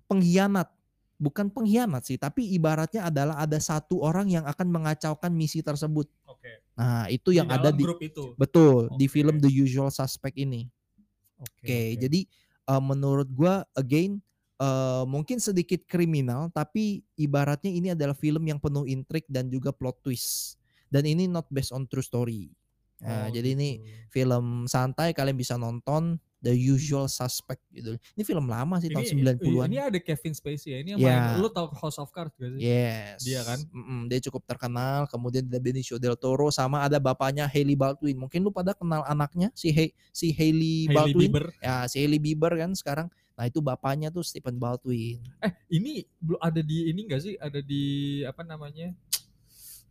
pengkhianat 0.06 0.70
bukan 1.16 1.48
pengkhianat 1.48 2.04
sih, 2.04 2.20
tapi 2.20 2.54
ibaratnya 2.54 3.08
adalah 3.08 3.40
ada 3.40 3.56
satu 3.58 4.04
orang 4.04 4.28
yang 4.28 4.44
akan 4.44 4.68
mengacaukan 4.68 5.32
misi 5.32 5.64
tersebut. 5.64 6.12
Oke. 6.28 6.62
Nah, 6.76 7.08
itu 7.08 7.32
yang 7.32 7.48
di 7.48 7.56
ada 7.56 7.70
di 7.72 7.84
grup 7.88 8.04
itu. 8.04 8.36
betul 8.36 8.92
di 9.00 9.08
Oke. 9.08 9.14
film 9.16 9.40
The 9.40 9.48
Usual 9.48 9.90
Suspect 9.90 10.36
ini. 10.36 10.68
Oke, 11.36 12.00
jadi 12.00 12.24
uh, 12.72 12.80
menurut 12.80 13.28
gua 13.32 13.68
again 13.76 14.24
uh, 14.60 15.04
mungkin 15.08 15.40
sedikit 15.40 15.84
kriminal, 15.88 16.52
tapi 16.52 17.04
ibaratnya 17.20 17.72
ini 17.72 17.92
adalah 17.92 18.16
film 18.16 18.44
yang 18.48 18.60
penuh 18.60 18.88
intrik 18.88 19.28
dan 19.28 19.52
juga 19.52 19.72
plot 19.76 20.00
twist. 20.04 20.60
Dan 20.88 21.04
ini 21.04 21.28
not 21.28 21.50
based 21.52 21.76
on 21.76 21.84
true 21.90 22.06
story. 22.06 22.52
Nah, 22.96 23.28
Oh, 23.28 23.30
jadi 23.30 23.54
ini 23.54 23.70
gitu. 23.78 24.08
film 24.10 24.66
santai 24.66 25.12
kalian 25.12 25.36
bisa 25.36 25.56
nonton 25.56 26.16
The 26.40 26.54
Usual 26.54 27.10
Suspect 27.10 27.60
gitu. 27.68 27.98
Ini 28.14 28.22
film 28.22 28.46
lama 28.46 28.78
sih 28.78 28.88
tahun 28.88 29.04
90-an. 29.04 29.68
Ini 29.68 29.80
ada 29.82 29.98
Kevin 29.98 30.32
Spacey 30.32 30.70
ya. 30.72 30.78
Ini 30.80 30.90
yang 30.96 31.00
Ya. 31.02 31.10
main, 31.34 31.42
lu 31.42 31.50
tau 31.50 31.68
House 31.74 31.98
of 31.98 32.14
Cards 32.14 32.38
gak 32.38 32.54
sih? 32.54 32.62
Yes. 32.62 33.20
Dia 33.20 33.42
kan? 33.42 33.60
Mm-mm, 33.68 34.08
dia 34.08 34.22
cukup 34.22 34.46
terkenal. 34.46 35.10
Kemudian 35.10 35.44
ada 35.44 35.58
Benicio 35.58 35.98
del 35.98 36.14
Toro 36.16 36.48
sama 36.50 36.86
ada 36.86 36.96
bapaknya 36.96 37.50
Hailey 37.50 37.74
Baldwin. 37.74 38.16
Mungkin 38.16 38.40
lu 38.40 38.54
pada 38.54 38.72
kenal 38.72 39.02
anaknya 39.04 39.50
si 39.52 39.74
Hay- 39.74 39.92
si 40.10 40.30
Hailey, 40.30 40.86
Hailey 40.86 40.94
Baldwin. 40.94 41.20
Bieber. 41.28 41.46
Ya, 41.60 41.84
si 41.90 41.98
Hailey 41.98 42.22
Bieber 42.22 42.54
kan 42.54 42.72
sekarang. 42.72 43.08
Nah, 43.36 43.44
itu 43.44 43.60
bapaknya 43.60 44.08
tuh 44.08 44.22
Stephen 44.22 44.56
Baldwin. 44.56 45.20
Eh, 45.42 45.52
ini 45.74 46.08
belum 46.22 46.40
ada 46.40 46.62
di 46.62 46.88
ini 46.88 47.04
gak 47.04 47.20
sih? 47.20 47.36
Ada 47.36 47.60
di 47.60 47.84
apa 48.22 48.46
namanya? 48.46 48.94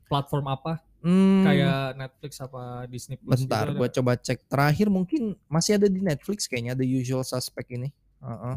Platform 0.07 0.47
apa? 0.47 0.79
Hmm, 1.05 1.45
Kayak 1.45 1.81
Netflix 1.95 2.33
apa 2.41 2.63
Disney 2.89 3.21
Plus 3.21 3.37
bentar, 3.39 3.69
gitu 3.69 3.77
gua 3.77 3.89
coba 3.93 4.13
cek. 4.17 4.49
Terakhir 4.49 4.89
mungkin 4.89 5.37
masih 5.47 5.77
ada 5.77 5.85
di 5.85 6.01
Netflix 6.01 6.49
kayaknya 6.49 6.73
The 6.73 6.89
Usual 6.89 7.21
Suspect 7.23 7.69
ini. 7.69 7.93
Heeh. 8.19 8.57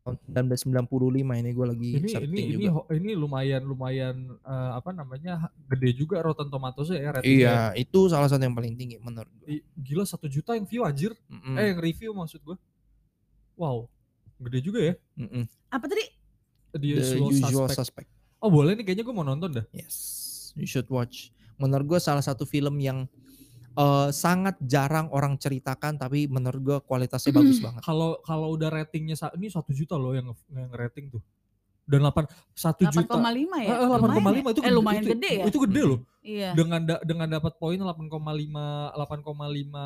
Tahun 0.00 0.16
1995 0.28 0.84
ini 1.34 1.50
gue 1.50 1.64
lagi 1.64 1.90
ini 1.96 2.08
searching 2.10 2.28
ini 2.30 2.40
ini 2.46 2.52
juga. 2.62 2.76
ho- 2.76 2.88
ini 2.90 3.12
lumayan 3.12 3.62
lumayan 3.62 4.16
eh, 4.34 4.70
apa 4.76 4.92
namanya 4.92 5.48
gede 5.66 5.92
juga 5.94 6.20
Rotten 6.20 6.48
Tomatoes 6.48 6.88
ya 6.90 7.08
ratingnya. 7.10 7.24
Iya, 7.24 7.56
itu 7.74 8.08
salah 8.08 8.28
satu 8.28 8.40
yang 8.40 8.52
paling 8.52 8.76
tinggi 8.76 8.96
menurut 8.98 9.32
gue. 9.34 9.64
Gila 9.74 10.04
satu 10.04 10.24
juta 10.26 10.52
yang 10.52 10.64
view 10.64 10.84
anjir. 10.84 11.12
Mm-mm. 11.26 11.56
Eh 11.56 11.68
yang 11.68 11.80
review 11.80 12.12
maksud 12.12 12.40
gue. 12.42 12.56
Wow. 13.54 13.88
Gede 14.38 14.60
juga 14.62 14.80
ya. 14.82 14.94
Mm-mm. 15.16 15.44
Apa 15.68 15.84
tadi? 15.84 16.04
The 16.70 16.78
The 16.80 16.88
Usual, 16.90 17.28
Usual 17.30 17.66
Suspect. 17.66 17.76
Suspect. 18.04 18.08
Oh 18.38 18.48
boleh 18.48 18.72
nih 18.72 18.84
kayaknya 18.84 19.04
gue 19.04 19.14
mau 19.14 19.24
nonton 19.24 19.52
dah. 19.52 19.64
Yes, 19.70 19.96
you 20.52 20.64
should 20.64 20.88
watch. 20.88 21.32
Menurut 21.56 21.96
gue 21.96 22.00
salah 22.00 22.22
satu 22.22 22.44
film 22.44 22.76
yang 22.78 23.06
eh, 23.74 24.08
sangat 24.10 24.54
jarang 24.60 25.10
orang 25.10 25.34
ceritakan, 25.34 25.98
tapi 25.98 26.26
menurut 26.26 26.60
gue 26.62 26.78
kualitasnya 26.82 27.34
bagus 27.34 27.58
banget. 27.58 27.82
Kalau 27.82 28.22
kalau 28.22 28.54
udah 28.54 28.70
ratingnya 28.70 29.14
ini 29.34 29.50
satu 29.50 29.70
juta 29.70 29.94
loh 29.94 30.14
yang 30.14 30.30
yang 30.50 30.70
rating 30.70 31.10
tuh. 31.10 31.22
Dan 31.84 32.00
8 32.00 32.24
1 32.56 32.88
juta. 32.88 33.04
8,5 33.20 33.60
ya? 33.60 33.68
Eh, 33.68 33.76
eh, 33.76 33.88
8,5 33.92 34.00
Lumayan 34.16 34.40
itu 34.40 34.56
ya? 34.56 34.64
Eh, 34.64 34.64
gede- 34.64 34.72
lumayan 34.72 35.02
itu, 35.04 35.10
gede 35.12 35.32
ya? 35.36 35.44
Itu 35.44 35.58
gede 35.68 35.82
loh. 35.84 36.00
Iya. 36.24 36.50
Dengan 36.56 36.80
da- 36.80 37.02
dengan 37.04 37.28
dapat 37.28 37.52
poin 37.60 37.76
8,5 37.76 38.64
8,5 38.96 39.84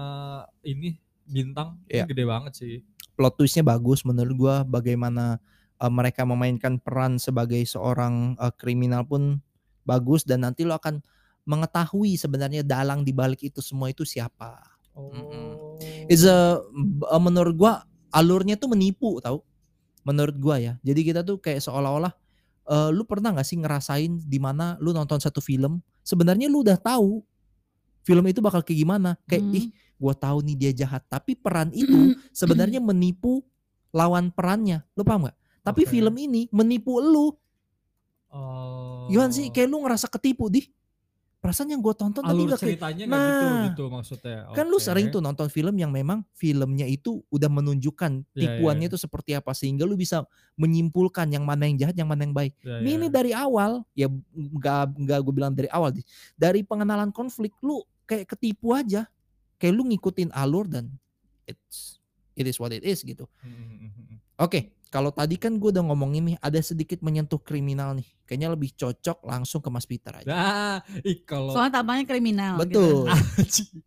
ini 0.63 0.95
bintang 1.25 1.77
Iya. 1.91 2.07
ini 2.07 2.11
gede 2.15 2.25
banget 2.25 2.53
sih. 2.55 2.75
Plot 3.13 3.35
twistnya 3.35 3.67
bagus 3.67 4.07
menurut 4.07 4.35
gue. 4.37 4.57
Bagaimana 4.71 5.43
eh, 5.75 5.91
mereka 5.91 6.23
memainkan 6.23 6.79
peran 6.79 7.19
sebagai 7.19 7.59
seorang 7.65 8.39
eh, 8.39 8.53
kriminal 8.55 9.03
pun 9.03 9.43
bagus 9.83 10.23
dan 10.23 10.47
nanti 10.47 10.63
lo 10.63 10.77
akan 10.77 11.01
mengetahui 11.49 12.21
sebenarnya 12.21 12.61
dalang 12.61 13.01
di 13.01 13.17
balik 13.17 13.41
itu 13.41 13.65
semua 13.65 13.89
itu 13.89 14.05
siapa. 14.05 14.61
Oh. 14.93 15.81
It's 16.05 16.29
a 16.29 16.61
menurut 17.17 17.57
gua 17.57 17.89
alurnya 18.13 18.61
tuh 18.61 18.69
menipu 18.69 19.17
tahu. 19.25 19.41
Menurut 20.05 20.37
gua 20.37 20.61
ya. 20.61 20.77
Jadi 20.85 21.01
kita 21.09 21.25
tuh 21.25 21.41
kayak 21.41 21.65
seolah-olah 21.65 22.13
eh, 22.69 22.91
lu 22.93 23.09
pernah 23.09 23.33
nggak 23.33 23.49
sih 23.49 23.57
ngerasain 23.57 24.21
di 24.29 24.37
mana 24.37 24.77
lu 24.85 24.93
nonton 24.93 25.17
satu 25.17 25.41
film, 25.41 25.81
sebenarnya 26.05 26.53
lu 26.53 26.61
udah 26.61 26.77
tahu 26.77 27.25
film 28.05 28.25
itu 28.29 28.45
bakal 28.45 28.61
kayak 28.61 28.85
gimana. 28.85 29.17
Kayak 29.25 29.45
Hmm. 29.49 29.57
ih, 29.57 29.67
gua 29.97 30.13
tahu 30.13 30.45
nih 30.45 30.57
dia 30.57 30.73
jahat, 30.85 31.01
tapi 31.09 31.33
peran 31.33 31.73
itu 31.73 32.13
sebenarnya 32.37 32.85
menipu 32.85 33.41
lawan 33.89 34.29
perannya. 34.29 34.85
Lu 34.93 35.01
paham 35.01 35.25
nggak? 35.29 35.37
Tapi 35.65 35.83
Oke. 35.85 35.91
film 35.97 36.15
ini 36.21 36.45
menipu 36.53 37.01
lu. 37.01 37.33
Oh. 38.29 39.09
Gimana 39.09 39.33
sih? 39.33 39.49
Kayak 39.49 39.69
lu 39.73 39.81
ngerasa 39.85 40.09
ketipu 40.13 40.53
di. 40.53 40.69
Perasaan 41.39 41.71
yang 41.71 41.79
gua 41.79 41.95
tonton 41.95 42.19
tadi 42.19 42.35
alur 42.35 42.51
nggak 42.51 42.59
kayak 42.59 42.73
ceritanya 42.83 43.05
nggak 43.07 43.23
gitu 43.23 43.47
Nah. 43.47 43.63
gitu 43.71 43.85
maksudnya. 43.87 44.39
kan 44.59 44.67
lu 44.67 44.79
sering 44.83 45.07
tuh 45.07 45.23
nonton 45.23 45.47
film 45.47 45.71
yang 45.79 45.95
memang 45.95 46.27
filmnya 46.35 46.83
itu 46.83 47.23
udah 47.31 47.47
menunjukkan 47.47 48.27
Iya, 48.35 48.59
tipuannya 48.59 48.87
iya. 48.87 48.91
itu 48.91 48.99
seperti 48.99 49.31
apa 49.39 49.55
sehingga 49.55 49.87
lu 49.87 49.95
bisa 49.95 50.27
menyimpulkan 50.59 51.31
yang 51.31 51.47
mana 51.47 51.71
yang 51.71 51.79
jahat 51.79 51.95
yang 51.95 52.11
mana 52.11 52.27
yang 52.27 52.35
baik. 52.35 52.59
Ya, 52.59 52.83
Ini, 52.83 52.91
ya. 52.91 52.95
ini 52.99 53.07
dari 53.07 53.31
awal 53.31 53.87
ya 53.95 54.11
nggak 54.35 54.83
nggak 54.99 55.19
gue 55.23 55.35
bilang 55.35 55.55
dari 55.55 55.71
awal 55.71 55.95
dari 56.35 56.67
pengenalan 56.67 57.15
konflik 57.15 57.55
lu 57.63 57.87
kayak 58.03 58.27
ketipu 58.35 58.75
aja 58.75 59.07
kayak 59.63 59.79
lu 59.79 59.87
ngikutin 59.87 60.35
alur 60.35 60.67
dan 60.67 60.91
it's 61.47 62.03
it 62.35 62.51
is 62.51 62.59
what 62.59 62.75
it 62.75 62.83
is 62.83 63.07
gitu. 63.07 63.31
Hmm, 63.47 63.55
hmm, 63.55 63.91
hmm. 63.95 64.19
Oke 64.43 64.75
kalau 64.89 65.13
tadi 65.13 65.37
kan 65.37 65.61
gue 65.61 65.69
udah 65.69 65.85
ngomongin 65.85 66.33
nih 66.33 66.37
ada 66.41 66.61
sedikit 66.65 67.05
menyentuh 67.05 67.41
kriminal 67.41 67.93
nih 67.93 68.09
kayaknya 68.25 68.49
lebih 68.53 68.73
cocok 68.73 69.25
langsung 69.25 69.61
ke 69.61 69.69
Mas 69.69 69.85
Peter 69.85 70.13
aja. 70.13 70.29
Nah, 70.29 70.77
ih 71.05 71.25
kalau 71.25 71.53
Soalnya 71.53 71.81
tampaknya 71.81 72.05
kriminal. 72.09 72.55
Betul. 72.61 73.09
Gitu. 73.39 73.81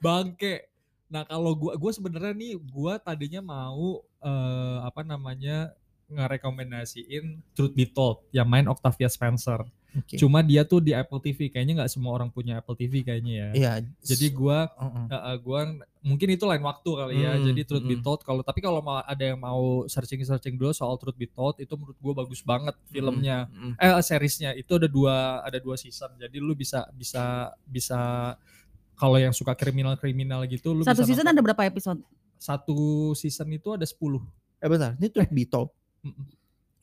Bangke. 0.00 0.72
Nah 1.06 1.22
kalau 1.28 1.52
gua 1.54 1.76
gua 1.76 1.92
sebenarnya 1.92 2.34
nih 2.34 2.58
gua 2.58 2.98
tadinya 2.98 3.44
mau 3.44 4.02
eh, 4.24 4.78
apa 4.82 5.04
namanya 5.04 5.76
ngerekomendasiin 6.10 7.54
Truth 7.54 7.74
Be 7.74 7.86
Told 7.86 8.26
yang 8.30 8.46
main 8.46 8.66
Octavia 8.70 9.10
Spencer. 9.10 9.62
Oke. 9.96 10.20
Cuma 10.20 10.44
dia 10.44 10.60
tuh 10.68 10.84
di 10.84 10.92
Apple 10.92 11.20
TV 11.24 11.48
kayaknya 11.48 11.80
nggak 11.80 11.90
semua 11.90 12.12
orang 12.12 12.28
punya 12.28 12.60
Apple 12.60 12.76
TV 12.76 13.00
kayaknya 13.00 13.32
ya. 13.32 13.48
Iya. 13.56 13.72
Jadi 14.04 14.26
gua 14.28 14.68
uh-uh. 14.76 15.08
eh, 15.08 15.16
eh, 15.16 15.36
gua 15.40 15.60
mungkin 16.04 16.28
itu 16.36 16.44
lain 16.44 16.60
waktu 16.60 16.90
kali 16.92 17.16
ya. 17.24 17.32
Hmm, 17.34 17.44
Jadi 17.48 17.60
Truth 17.64 17.86
Be 17.88 17.96
hmm. 17.96 18.04
Told 18.04 18.20
kalau 18.22 18.42
tapi 18.44 18.60
kalau 18.60 18.84
mau 18.84 19.00
ada 19.00 19.24
yang 19.24 19.40
mau 19.40 19.88
searching-searching 19.88 20.60
dulu 20.60 20.76
soal 20.76 21.00
Truth 21.00 21.16
Be 21.16 21.26
Told 21.32 21.56
itu 21.58 21.72
menurut 21.74 21.96
gua 21.96 22.12
bagus 22.12 22.44
banget 22.44 22.76
filmnya 22.92 23.48
Mm-mm. 23.48 23.80
eh 23.80 23.96
seriesnya 24.04 24.52
itu 24.52 24.76
ada 24.76 24.86
dua 24.86 25.40
ada 25.40 25.56
dua 25.56 25.80
season 25.80 26.12
jadi 26.20 26.36
lu 26.38 26.52
bisa 26.52 26.84
bisa 26.92 27.50
bisa 27.64 28.00
kalau 28.96 29.16
yang 29.16 29.32
suka 29.32 29.56
kriminal 29.56 29.96
kriminal 29.96 30.44
gitu 30.44 30.76
lu 30.76 30.84
Satu 30.84 31.02
bisa 31.02 31.08
season 31.08 31.24
nonton. 31.24 31.40
ada 31.40 31.46
berapa 31.52 31.62
episode? 31.68 32.00
satu 32.36 33.12
season 33.16 33.48
itu 33.56 33.72
ada 33.72 33.88
10 33.88 33.96
Eh 34.56 34.68
bentar, 34.68 34.92
ini 34.96 35.08
Truth 35.12 35.32
Be 35.32 35.44
Told. 35.44 35.68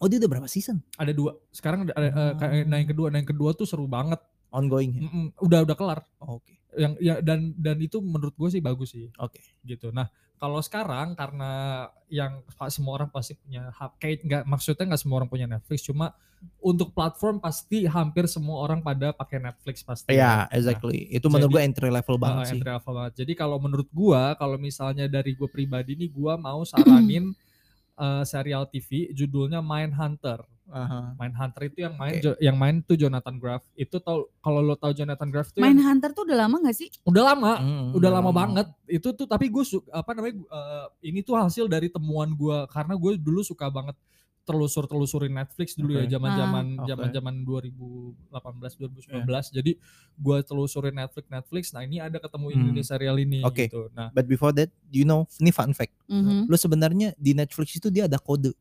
Oh 0.03 0.11
dia 0.11 0.19
udah 0.19 0.27
berapa 0.29 0.45
season? 0.45 0.83
ada 0.93 1.09
dua 1.09 1.31
sekarang 1.49 1.87
ada, 1.87 1.93
ada, 1.93 2.07
eh, 2.09 2.33
kayak- 2.35 2.67
nah 2.67 2.77
yang 2.77 2.89
kedua 2.89 3.07
nah 3.07 3.17
yang 3.17 3.29
kedua 3.29 3.49
tuh 3.53 3.63
seru 3.63 3.87
banget 3.87 4.19
Ongoing 4.51 4.91
ya? 4.91 5.01
Mm-mm, 5.01 5.25
udah 5.39 5.63
udah 5.63 5.73
kelar 5.73 5.99
Oke. 6.19 6.59
yang 6.75 6.93
ya 6.99 7.17
dan 7.19 7.55
dan 7.55 7.79
itu 7.79 7.97
menurut 7.97 8.33
gue 8.33 8.49
sih 8.49 8.59
bagus 8.59 8.91
sih 8.91 9.07
Oke. 9.15 9.39
gitu 9.63 9.89
nah 9.89 10.11
kalau 10.35 10.59
sekarang 10.59 11.15
karena 11.15 11.51
yang 12.07 12.43
semua 12.67 12.99
orang 12.99 13.07
pasti 13.07 13.33
punya 13.33 13.71
kayak 13.95 14.19
nggak 14.21 14.43
maksudnya 14.43 14.85
nggak 14.85 14.99
semua 14.99 15.15
orang 15.17 15.31
punya 15.31 15.47
Netflix 15.47 15.81
cuma 15.81 16.11
untuk 16.59 16.91
platform 16.91 17.39
pasti 17.39 17.87
hampir 17.87 18.27
semua 18.27 18.59
orang 18.59 18.77
pada 18.79 19.09
pakai 19.11 19.39
Netflix 19.39 19.79
pasti 19.81 20.11
Iya, 20.11 20.43
Nah, 20.43 20.51
exactly. 20.51 21.07
Itu 21.09 21.31
menurut 21.31 21.47
jadi- 21.47 21.55
gue 21.55 21.63
entry 21.63 21.89
level 21.89 22.17
banget 22.17 22.35
Uh, 22.37 22.45
sih. 22.45 22.53
entry 22.53 22.67
level 22.69 22.93
banget. 22.93 23.13
Jadi 23.15 23.33
kalau 23.33 23.57
menurut 23.57 23.87
gua, 23.89 24.35
kalau 24.35 24.59
misalnya 24.59 25.07
dari 25.07 25.31
gua 25.31 25.47
pribadi 25.47 25.95
nih, 25.95 26.11
gua 26.11 26.35
mau 26.37 26.61
saranin 26.63 27.31
uh, 27.95 28.23
serial 28.23 28.65
TV 28.65 29.11
judulnya 29.11 29.59
Mindhunter. 29.59 30.41
Aha. 30.65 31.13
Mindhunter 31.13 31.61
itu 31.65 31.79
yang 31.81 31.93
main. 31.93 32.17
Jo- 32.17 32.39
yang 32.39 32.55
main 32.55 32.79
tuh 32.79 32.95
Jonathan 32.95 33.35
Groff. 33.35 33.67
Itu 33.73 33.99
tau 33.99 34.31
kalau 34.39 34.59
lo 34.59 34.73
tau 34.73 34.89
Jonathan 34.89 35.27
Groff 35.27 35.51
tuh 35.51 35.59
Main 35.59 35.75
yang- 35.75 35.91
Hunter 35.91 36.09
tuh 36.11 36.23
udah 36.23 36.37
lama 36.39 36.55
gak 36.61 36.73
sih? 36.73 36.87
udah 37.03 37.23
lama, 37.25 37.51
Hmm, 37.57 37.87
udah 37.91 38.09
lama 38.09 38.31
banget. 38.31 38.67
Itu 38.87 39.11
tuh 39.11 39.25
tapi 39.25 39.47
gue 39.47 39.63
apa 39.87 40.11
namanya 40.11 40.39
uh, 40.47 40.87
ini 40.99 41.19
tuh 41.19 41.35
hasil 41.35 41.67
dari 41.67 41.87
temuan 41.87 42.31
gua 42.31 42.65
karena 42.65 42.95
gue 42.95 43.11
dulu 43.17 43.41
suka 43.41 43.67
banget 43.67 43.93
telusur 44.43 44.83
telusurin 44.85 45.31
Netflix 45.31 45.71
dulu 45.73 45.95
Oke. 45.95 46.03
ya 46.03 46.05
zaman 46.13 46.31
zaman 46.33 46.65
Ah. 46.75 46.85
zaman 46.85 47.07
Oke. 47.07 47.15
zaman 47.15 47.33
2018 47.41 48.75
2019 48.75 49.23
jadi 49.53 49.71
gue 50.13 50.37
telusurin 50.43 50.91
Netflix 50.93 51.25
Netflix 51.27 51.63
nah 51.71 51.81
ini 51.81 51.97
ada 51.97 52.17
ketemu 52.17 52.51
Hmm. 52.51 52.71
nih 52.71 52.83
serial 52.83 53.15
ini 53.17 53.39
Oke. 53.41 53.67
gitu 53.67 53.87
nah 53.91 54.11
But 54.11 54.27
before 54.27 54.51
that, 54.53 54.67
you 54.89 55.03
know, 55.03 55.25
ini 55.37 55.49
fun 55.49 55.71
fact. 55.71 55.95
Mhm. 56.05 56.45
Lu 56.45 56.55
sebenarnya 56.55 57.15
di 57.15 57.31
Netflix 57.31 57.73
itu 57.73 57.87
dia 57.87 58.03
ada 58.03 58.17
kode. 58.17 58.51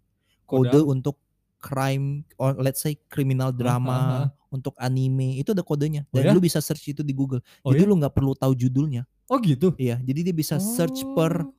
Kode, 0.45 0.71
Kode? 0.71 0.81
untuk 0.85 1.17
crime 1.59 2.23
or 2.37 2.55
let's 2.57 2.79
say 2.79 2.95
criminal 3.07 3.51
drama, 3.51 4.31
untuk 4.49 4.75
anime, 4.77 5.37
itu 5.37 5.51
ada 5.51 5.63
kodenya. 5.63 6.03
Oh 6.07 6.15
Dan 6.15 6.29
ya? 6.29 6.33
lu 6.33 6.41
bisa 6.41 6.59
search 6.59 6.89
itu 6.89 7.01
di 7.01 7.11
Google. 7.11 7.43
Oh 7.61 7.71
jadi 7.71 7.85
ya? 7.85 7.89
lu 7.89 7.97
nggak 7.97 8.13
perlu 8.13 8.35
tahu 8.35 8.53
judulnya. 8.53 9.03
oh 9.27 9.39
gitu 9.39 9.73
Iya, 9.77 9.97
jadi 9.99 10.29
dia 10.29 10.35
bisa 10.37 10.59
search 10.59 11.03
per 11.13 11.43
Oh. 11.43 11.51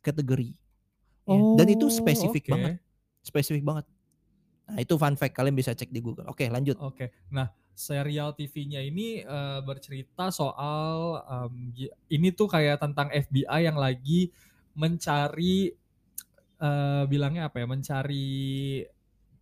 kategori. 0.00 0.52
Iya. 1.24 1.40
Dan 1.56 1.66
itu 1.70 1.86
Oh, 1.86 1.92
spesifik 1.92 2.44
oke. 2.44 2.52
banget. 2.52 2.74
Spesifik 3.24 3.64
banget. 3.64 3.88
Nah, 4.64 4.78
itu 4.78 4.94
fun 4.94 5.12
fact 5.14 5.32
kalian 5.32 5.52
bisa 5.52 5.72
cek 5.72 5.88
di 5.88 5.98
Google. 5.98 6.24
Oke, 6.26 6.44
lanjut. 6.46 6.76
Oke, 6.78 7.08
nah 7.28 7.48
serial 7.74 8.32
TV-nya 8.32 8.80
ini 8.80 9.20
eh, 9.20 9.60
bercerita 9.60 10.28
soal 10.28 11.18
gi- 11.70 11.90
ini 12.08 12.30
tuh 12.30 12.46
kayak 12.46 12.78
tentang 12.78 13.08
FBI 13.08 13.60
yang 13.62 13.74
lagi 13.74 14.28
mencari 14.74 15.72
eh, 16.56 17.02
bilangnya 17.04 17.48
apa 17.48 17.58
ya, 17.58 17.66
mencari 17.66 18.84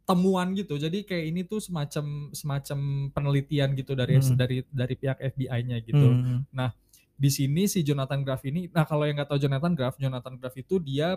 temuan 0.03 0.51
gitu. 0.53 0.75
Jadi 0.75 1.03
kayak 1.03 1.25
ini 1.25 1.41
tuh 1.43 1.59
semacam 1.59 2.05
semacam 2.33 2.79
penelitian 3.11 3.71
gitu 3.73 3.95
dari 3.95 4.19
Hmm. 4.19 4.35
dari 4.35 4.67
dari 4.67 4.95
pihak 4.97 5.19
FBI-nya 5.31 5.79
gitu. 5.81 6.03
Hmm. 6.03 6.43
Di 7.15 7.31
sini 7.31 7.71
si 7.71 7.87
Jonathan 7.87 8.19
Graff 8.21 8.43
ini, 8.43 8.67
nah 8.67 8.83
kalau 8.83 9.07
yang 9.07 9.15
nggak 9.15 9.31
tahu 9.31 9.39
Jonathan 9.39 9.73
Graff, 9.73 9.95
Jonathan 9.95 10.35
Graff 10.35 10.57
itu 10.57 10.83
dia 10.83 11.15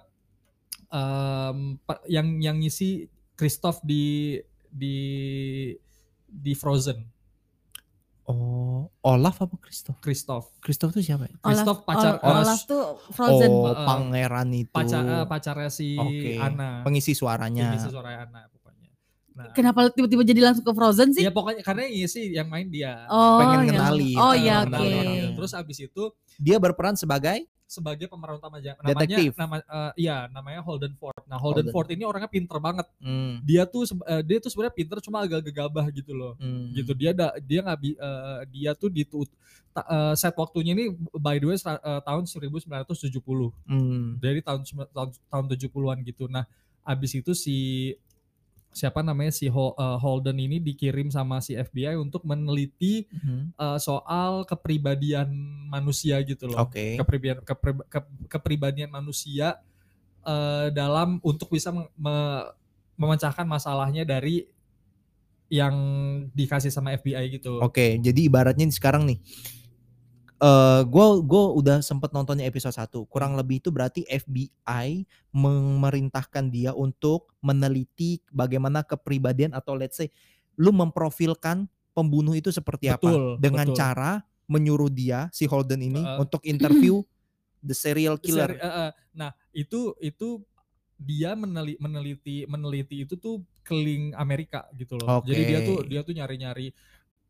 em, 0.85 1.57
pa- 1.81 2.03
yang 2.05 2.39
yang 2.39 2.57
ngisi 2.57 3.05
Christoph 3.33 3.79
di 3.81 4.37
di 4.65 4.97
di 6.25 6.53
Frozen. 6.53 6.99
Oh, 8.25 8.89
Olaf 9.05 9.37
apa 9.37 9.53
Christoph? 9.61 10.01
Christoph. 10.01 10.49
Christoph 10.57 10.97
itu 10.97 11.13
siapa 11.13 11.29
ya? 11.29 11.35
Christoph 11.37 11.85
Olaf, 11.85 11.87
pacar 11.87 12.13
Ol- 12.17 12.41
Olaf 12.41 12.57
eh, 12.57 12.65
tuh 12.65 12.83
Frozen. 13.13 13.51
Oh, 13.53 13.69
pangeran 13.85 14.49
itu. 14.49 14.73
pacar 14.73 15.01
eh, 15.05 15.25
pacarnya 15.29 15.69
si 15.69 15.93
Oke. 15.93 16.41
Ana. 16.41 16.81
Pengisi 16.81 17.13
suaranya. 17.13 17.69
Ini 17.69 17.77
si 17.77 17.93
suara 17.93 18.25
Ana 18.25 18.49
pokoknya. 18.49 18.54
Nah, 19.35 19.51
Kenapa 19.51 19.91
tiba-tiba 19.91 20.23
jadi 20.23 20.41
langsung 20.47 20.63
ke 20.63 20.71
Frozen 20.71 21.11
sih? 21.11 21.23
Ya 21.27 21.31
pokoknya 21.31 21.59
karena 21.59 21.83
iya 21.91 22.07
sih 22.07 22.31
yang 22.31 22.47
main 22.47 22.71
dia. 22.71 23.03
oh, 23.11 23.35
pengen 23.43 23.59
ya. 23.59 23.63
ngenalin. 23.67 24.15
Oh 24.15 24.33
iya, 24.33 24.55
oke. 24.63 24.71
orang. 24.71 25.35
Terus 25.35 25.51
abis 25.51 25.77
itu 25.83 26.03
Dia 26.39 26.55
berperan 26.55 26.95
sebagai 26.95 27.43
sebagai 27.65 28.05
pemeran 28.05 28.37
utama 28.37 28.61
aja. 28.61 28.77
Detektif. 28.79 29.33
Namanya 29.35 29.41
nama 29.41 29.57
eh, 29.59 29.91
iya 30.07 30.17
namanya 30.29 30.61
Holden 30.61 30.93
Ford. 30.95 31.17
Nah, 31.25 31.35
Holden, 31.41 31.67
Holden. 31.67 31.73
Ford 31.73 31.89
ini 31.91 32.03
orangnya 32.05 32.29
pinter 32.29 32.57
banget. 32.61 32.87
hmm, 33.01 33.41
Dia 33.43 33.65
tuh 33.65 33.83
eh, 34.05 34.21
dia 34.21 34.37
tuh 34.37 34.49
sebenarnya 34.53 34.75
pinter 34.77 34.97
cuma 35.01 35.25
agak 35.25 35.41
gegabah 35.49 35.85
gitu 35.91 36.13
loh. 36.13 36.33
hmm, 36.37 36.71
Gitu 36.77 36.91
dia 36.93 37.11
da, 37.11 37.33
dia 37.41 37.59
nggak 37.65 37.79
bi- 37.81 37.97
eh, 37.99 38.39
dia 38.53 38.71
tuh 38.77 38.87
di 38.93 39.03
set 40.15 40.35
waktunya 40.39 40.71
ini 40.71 40.93
by 41.19 41.35
the 41.41 41.47
way 41.51 41.57
eh, 41.59 42.01
tahun 42.05 42.23
1970. 42.23 42.87
hmm. 43.67 44.21
Dari 44.21 44.39
tahun 44.45 44.61
tahun, 44.93 45.09
tahun 45.27 45.45
70-an 45.51 45.97
gitu. 46.05 46.29
Nah, 46.29 46.45
abis 46.85 47.17
itu 47.17 47.33
si 47.33 47.57
siapa 48.75 48.99
namanya 48.99 49.31
si 49.31 49.47
eh, 49.47 49.53
Holden 50.03 50.35
ini 50.35 50.59
dikirim 50.59 51.07
sama 51.07 51.39
si 51.39 51.55
FBI 51.55 51.95
untuk 51.95 52.27
meneliti 52.27 53.07
hmm. 53.07 53.55
eh, 53.55 53.79
soal 53.79 54.43
kepribadian 54.43 55.31
manusia 55.71 56.19
gitu 56.27 56.51
loh. 56.51 56.67
Oke. 56.67 56.99
Kepribadian 56.99 57.39
kepri- 57.47 57.87
ke- 57.87 58.11
kepribadian 58.27 58.91
manusia 58.91 59.63
eh, 60.27 60.67
dalam 60.75 61.23
untuk 61.23 61.47
bisa 61.55 61.71
me- 61.71 62.47
memecahkan 62.99 63.47
masalahnya 63.47 64.03
dari 64.03 64.43
yang 65.47 65.75
dikasih 66.35 66.73
sama 66.73 66.91
FBI 66.99 67.39
gitu. 67.39 67.63
Oke, 67.63 68.01
jadi 68.01 68.27
ibaratnya 68.27 68.67
sekarang 68.73 69.07
nih 69.07 69.21
eh 70.35 70.81
gue 70.83 71.07
gue 71.23 71.43
udah 71.63 71.79
sempet 71.79 72.11
nontonnya 72.11 72.43
episode 72.43 72.75
1 72.75 72.91
kurang 73.07 73.39
lebih 73.39 73.63
itu 73.63 73.71
berarti 73.71 74.03
FBI 74.03 75.07
memerintahkan 75.31 76.51
dia 76.51 76.75
untuk 76.75 77.31
meneliti 77.39 78.19
bagaimana 78.35 78.83
kepribadian 78.83 79.55
atau 79.55 79.79
let's 79.79 79.95
say 79.95 80.11
lu 80.59 80.75
memprofilkan 80.75 81.71
pembunuh 81.95 82.35
itu 82.35 82.51
seperti 82.51 82.91
apa 82.91 83.07
Betul, 83.07 83.39
dengan 83.39 83.67
betul. 83.71 83.79
cara 83.79 84.11
menyuruh 84.45 84.91
dia 84.91 85.31
si 85.31 85.47
Holden 85.47 85.79
ini 85.79 86.03
Heeh. 86.03 86.19
untuk 86.19 86.43
interview 86.43 86.99
the 87.63 87.71
serial 87.73 88.19
killer. 88.23 88.51
Seri- 88.51 88.61
eh, 88.61 88.75
eh. 88.87 88.91
nah 89.15 89.31
itu 89.55 89.95
itu 90.03 90.43
dia 90.95 91.35
meneli- 91.35 91.79
meneliti 91.79 92.43
meneliti 92.47 93.07
itu 93.07 93.15
tuh 93.15 93.43
keling 93.63 94.11
Amerika 94.15 94.67
gitu 94.75 94.99
loh. 94.99 95.23
Jadi 95.23 95.41
dia 95.47 95.59
tuh 95.63 95.77
dia 95.87 96.01
tuh 96.03 96.13
nyari-nyari 96.15 96.71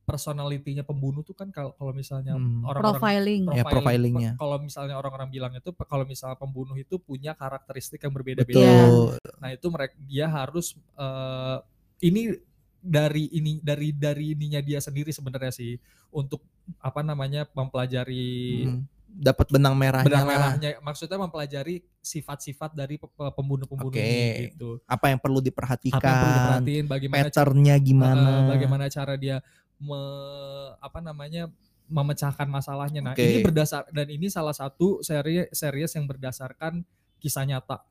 personalitinya 0.06 0.82
pembunuh 0.82 1.20
tuh 1.20 1.34
kan 1.34 1.50
kalau 1.50 1.74
kalau 1.74 1.92
misalnya 1.92 2.34
Hmm. 2.34 2.62
orang-orang 2.62 2.94
Profiling. 2.96 3.44
Ya, 3.52 3.64
profilingnya. 3.66 4.32
Kalau 4.36 4.58
misalnya 4.58 4.96
orang-orang 4.96 5.28
bilang 5.28 5.52
itu 5.52 5.70
kalau 5.82 6.06
misalnya 6.06 6.36
pembunuh 6.36 6.74
itu 6.74 6.96
punya 6.96 7.34
karakteristik 7.34 8.00
yang 8.00 8.14
berbeda-beda. 8.14 8.54
Betul. 8.54 9.18
Nah 9.36 9.50
itu 9.50 9.68
mereka 9.68 9.94
dia 10.00 10.26
harus 10.28 10.66
eh, 10.96 11.58
ini 12.02 12.38
dari 12.78 13.34
ini 13.34 13.58
dari 13.60 13.90
dari 13.90 14.32
ininya 14.32 14.62
dia 14.62 14.78
sendiri 14.78 15.10
sebenarnya 15.10 15.50
sih 15.50 15.74
untuk 16.12 16.46
apa 16.80 17.02
namanya 17.02 17.50
mempelajari 17.50 18.30
Hmm. 18.64 18.86
Dapat 19.08 19.48
benang 19.48 19.74
merahnya. 19.74 20.04
benang 20.04 20.28
lah. 20.28 20.36
merahnya 20.52 20.70
maksudnya 20.82 21.16
mempelajari 21.16 21.80
sifat-sifat 21.98 22.76
dari 22.76 23.00
pe- 23.00 23.08
pe- 23.08 23.32
pembunuh-pembunuh 23.32 23.88
Oke. 23.88 24.04
ini 24.04 24.52
gitu. 24.52 24.84
Apa 24.84 25.08
yang 25.08 25.18
perlu 25.18 25.40
Apa 25.40 25.48
diperhatikan? 25.48 26.04
yang 26.04 26.20
perlu 26.20 26.36
diperhatiin 26.36 26.86
bagaimana 26.86 27.24
ca- 27.24 27.28
patternnya 27.32 27.76
gimana? 27.80 28.28
eh, 28.28 28.44
bagaimana 28.52 28.86
cara 28.92 29.16
dia 29.16 29.40
me- 29.78 30.72
apa 30.80 31.00
namanya 31.00 31.50
memecahkan 31.86 32.46
masalahnya. 32.46 33.02
Nah, 33.02 33.14
Oke. 33.14 33.22
ini 33.22 33.40
berdasar 33.42 33.86
dan 33.90 34.08
ini 34.08 34.26
salah 34.26 34.52
satu 34.52 35.00
seri 35.00 35.46
series 35.50 35.94
yang 35.94 36.06
berdasarkan 36.06 36.82
kisah 37.18 37.44
nyata 37.44 37.82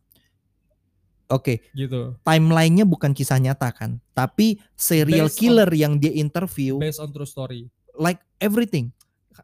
Oke, 1.24 1.64
gitu. 1.72 2.12
timelinenya 2.20 2.84
bukan 2.84 3.10
kisah 3.10 3.38
nyata 3.38 3.70
kan, 3.70 3.96
tapi 4.12 4.60
serial 4.74 5.26
Based 5.26 5.34
on- 5.34 5.40
killer 5.40 5.70
yang 5.72 5.96
dia 5.96 6.12
interview, 6.12 6.76
Based 6.76 6.98
on 6.98 7.08
true 7.08 7.24
story. 7.24 7.72
like 7.94 8.20
everything. 8.38 8.92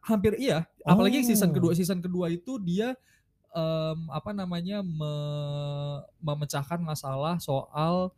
hampir 0.03 0.39
iya 0.39 0.71
apalagi 0.81 1.19
season 1.21 1.51
Oh. 1.51 1.55
kedua 1.57 1.73
season 1.75 1.99
kedua 1.99 2.31
itu 2.31 2.59
dia 2.59 2.95
em, 3.51 3.99
apa 4.09 4.31
namanya 4.31 4.79
me- 4.81 5.99
memecahkan 6.21 6.79
masalah 6.79 7.43
soal 7.43 8.15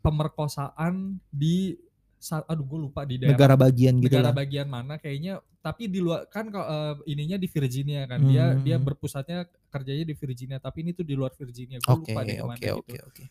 pemerkosaan 0.00 1.22
di 1.30 1.78
aduh 2.20 2.62
gue 2.62 2.80
lupa 2.84 3.00
di 3.02 3.16
daerah 3.16 3.32
Negara 3.32 3.54
bagian 3.56 3.96
gitu 3.96 4.12
negara 4.12 4.28
lah. 4.28 4.36
bagian 4.36 4.68
mana 4.68 4.94
kayaknya 4.96 5.40
tapi 5.60 5.88
di 5.88 6.00
luar 6.00 6.28
kan 6.28 6.48
kalau, 6.48 6.68
eh, 6.68 6.94
ininya 7.08 7.36
di 7.36 7.48
Virginia 7.48 8.04
kan 8.04 8.20
dia 8.22 8.52
dia 8.60 8.76
Hmm. 8.76 8.84
berpusatnya 8.84 9.38
kerjanya 9.68 10.04
di 10.04 10.12
Virginia 10.12 10.56
tapi 10.56 10.84
ini 10.84 10.92
tuh 10.92 11.04
di 11.04 11.16
luar 11.16 11.32
Virginia 11.32 11.80
gue 11.80 11.88
Oke, 11.88 12.12
lupa 12.12 12.20
di 12.22 12.36
mana 12.36 12.52
oke, 12.52 12.60
gitu 12.60 12.76
oke, 12.76 12.96
oke. 13.08 13.24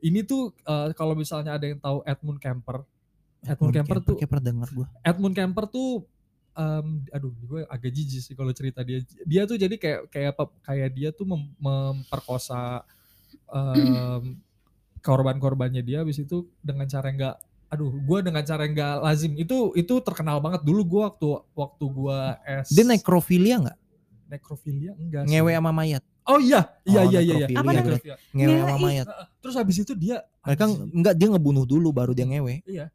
ini 0.00 0.20
tuh 0.22 0.50
eh, 0.58 0.90
kalau 0.92 1.14
misalnya 1.14 1.54
ada 1.54 1.66
yang 1.66 1.78
tahu 1.78 2.02
Edmund 2.02 2.38
Kemper 2.38 2.82
Edmund 3.46 3.72
Kemper 3.72 3.98
tuh 4.02 4.16
kayak 4.18 4.30
pernah 4.30 4.44
dengar 4.44 4.68
gua. 4.74 4.86
Edmund 5.00 5.34
Kemper 5.34 5.64
tuh 5.70 6.02
em, 6.56 6.86
aduh 7.12 7.30
gue 7.36 7.60
agak 7.64 7.90
jijik 7.92 8.20
sih 8.22 8.34
kalau 8.34 8.50
cerita 8.50 8.82
dia 8.82 8.98
dia 9.22 9.46
tuh 9.46 9.54
jadi 9.54 9.76
kayak 9.76 10.00
kayak 10.10 10.28
apa 10.34 10.44
kayak 10.64 10.90
dia 10.90 11.08
tuh 11.12 11.28
mem- 11.28 11.54
memperkosa 11.60 12.82
em, 13.46 14.40
korban-korbannya 14.98 15.82
dia 15.82 16.02
habis 16.02 16.18
itu 16.18 16.50
dengan 16.58 16.86
cara 16.86 17.06
yang 17.06 17.18
enggak 17.22 17.36
aduh 17.66 17.90
gue 17.90 18.18
dengan 18.20 18.40
cara 18.40 18.62
yang 18.62 18.72
enggak 18.72 18.94
lazim 19.00 19.32
itu 19.34 19.56
itu 19.74 19.94
terkenal 19.98 20.38
banget 20.38 20.62
dulu 20.62 20.82
gue 20.82 21.02
waktu 21.04 21.26
waktu 21.52 21.84
gue 21.84 22.18
es 22.46 22.68
Dia 22.68 22.84
nekrofilia 22.84 23.56
nggak? 23.60 23.78
nekrofilia 24.26 24.92
enggak 24.94 25.22
sih. 25.22 25.30
Ngewe 25.32 25.50
sama 25.52 25.70
mayat. 25.72 26.02
oh 26.24 26.38
iya 26.38 26.60
iya 26.82 27.00
Oh, 27.00 27.06
iya 27.06 27.20
iya 27.20 27.34
iya 27.42 27.58
nekrofilia 27.58 28.14
Apa. 28.14 28.32
Ngewe 28.32 28.56
sama 28.60 28.78
mayat. 28.80 29.06
terus 29.38 29.54
habis 29.54 29.76
itu 29.78 29.92
dia 29.94 30.16
Mereka 30.42 30.62
anjing. 30.64 30.90
enggak 30.92 31.14
dia 31.14 31.28
ngebunuh 31.28 31.64
dulu 31.64 31.88
baru 31.90 32.10
dia 32.10 32.24
ngewe. 32.24 32.62
iya 32.64 32.86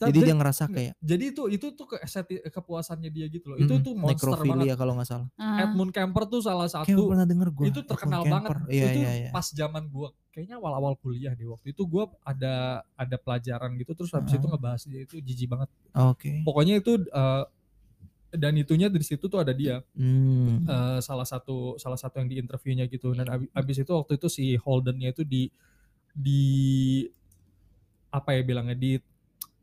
Jadi 0.00 0.16
Tapi- 0.16 0.24
dia 0.24 0.34
ngerasa 0.34 0.64
kayak 0.66 0.92
jadi 0.98 1.24
itu 1.28 1.42
itu 1.46 1.66
tuh 1.70 1.84
ke, 1.84 1.96
seti- 2.04 2.40
kepuasannya 2.42 3.08
dia 3.08 3.28
gitu 3.28 3.52
loh 3.52 3.56
itu 3.56 3.68
mm, 3.70 3.82
tuh 3.82 3.92
monster 3.92 4.32
banget 4.32 4.40
nekrofilia 4.40 4.74
kalau 4.74 4.92
nggak 4.94 5.04
salah. 5.06 5.28
Ah. 5.34 5.60
Edmund 5.60 5.90
Kemper 5.90 6.24
tuh 6.24 6.40
salah 6.40 6.66
Kayak 6.66 6.88
satu 6.88 7.02
pernah 7.06 7.26
denger 7.26 7.48
gua. 7.50 7.64
itu 7.66 7.80
terkenal 7.82 8.20
Edmund 8.20 8.32
banget. 8.32 8.48
Kemper. 8.50 8.72
Iya, 8.72 8.84
itu 8.86 8.98
iya, 8.98 9.12
iya. 9.14 9.30
pas 9.30 9.46
zaman 9.46 9.84
gua 9.86 10.08
kayaknya 10.30 10.56
awal-awal 10.56 10.96
kuliah 10.96 11.32
deh 11.32 11.44
waktu 11.44 11.70
itu 11.70 11.82
gua 11.84 12.08
ada 12.22 12.54
ada 12.94 13.16
pelajaran 13.16 13.76
gitu 13.76 13.92
terus 13.94 14.08
habis 14.10 14.32
Ah. 14.32 14.38
itu 14.38 14.46
ngebahas 14.46 14.82
dia 14.82 15.00
itu 15.02 15.16
jijik 15.18 15.48
banget. 15.48 15.68
Oke. 15.92 16.40
Pokoknya 16.40 16.74
itu 16.76 16.96
eh, 16.96 17.44
dan 18.32 18.54
itunya 18.54 18.86
di 18.86 19.02
situ 19.02 19.26
tuh 19.26 19.36
ada 19.36 19.50
dia 19.50 19.84
Hmm. 19.92 20.62
eh, 20.62 20.98
salah 21.00 21.24
satu 21.24 21.76
salah 21.76 21.98
satu 21.98 22.16
yang 22.16 22.26
di 22.26 22.38
interviewnya 22.38 22.86
gitu 22.86 23.12
dan 23.12 23.28
abi- 23.28 23.50
abis 23.52 23.76
itu 23.78 23.90
waktu 23.90 24.16
itu 24.16 24.28
si 24.28 24.56
Holdennya 24.56 25.10
itu 25.10 25.20
di 25.22 25.50
di 26.10 26.42
apa 28.08 28.32
ya 28.32 28.42
bilangnya 28.42 28.74
di 28.74 28.98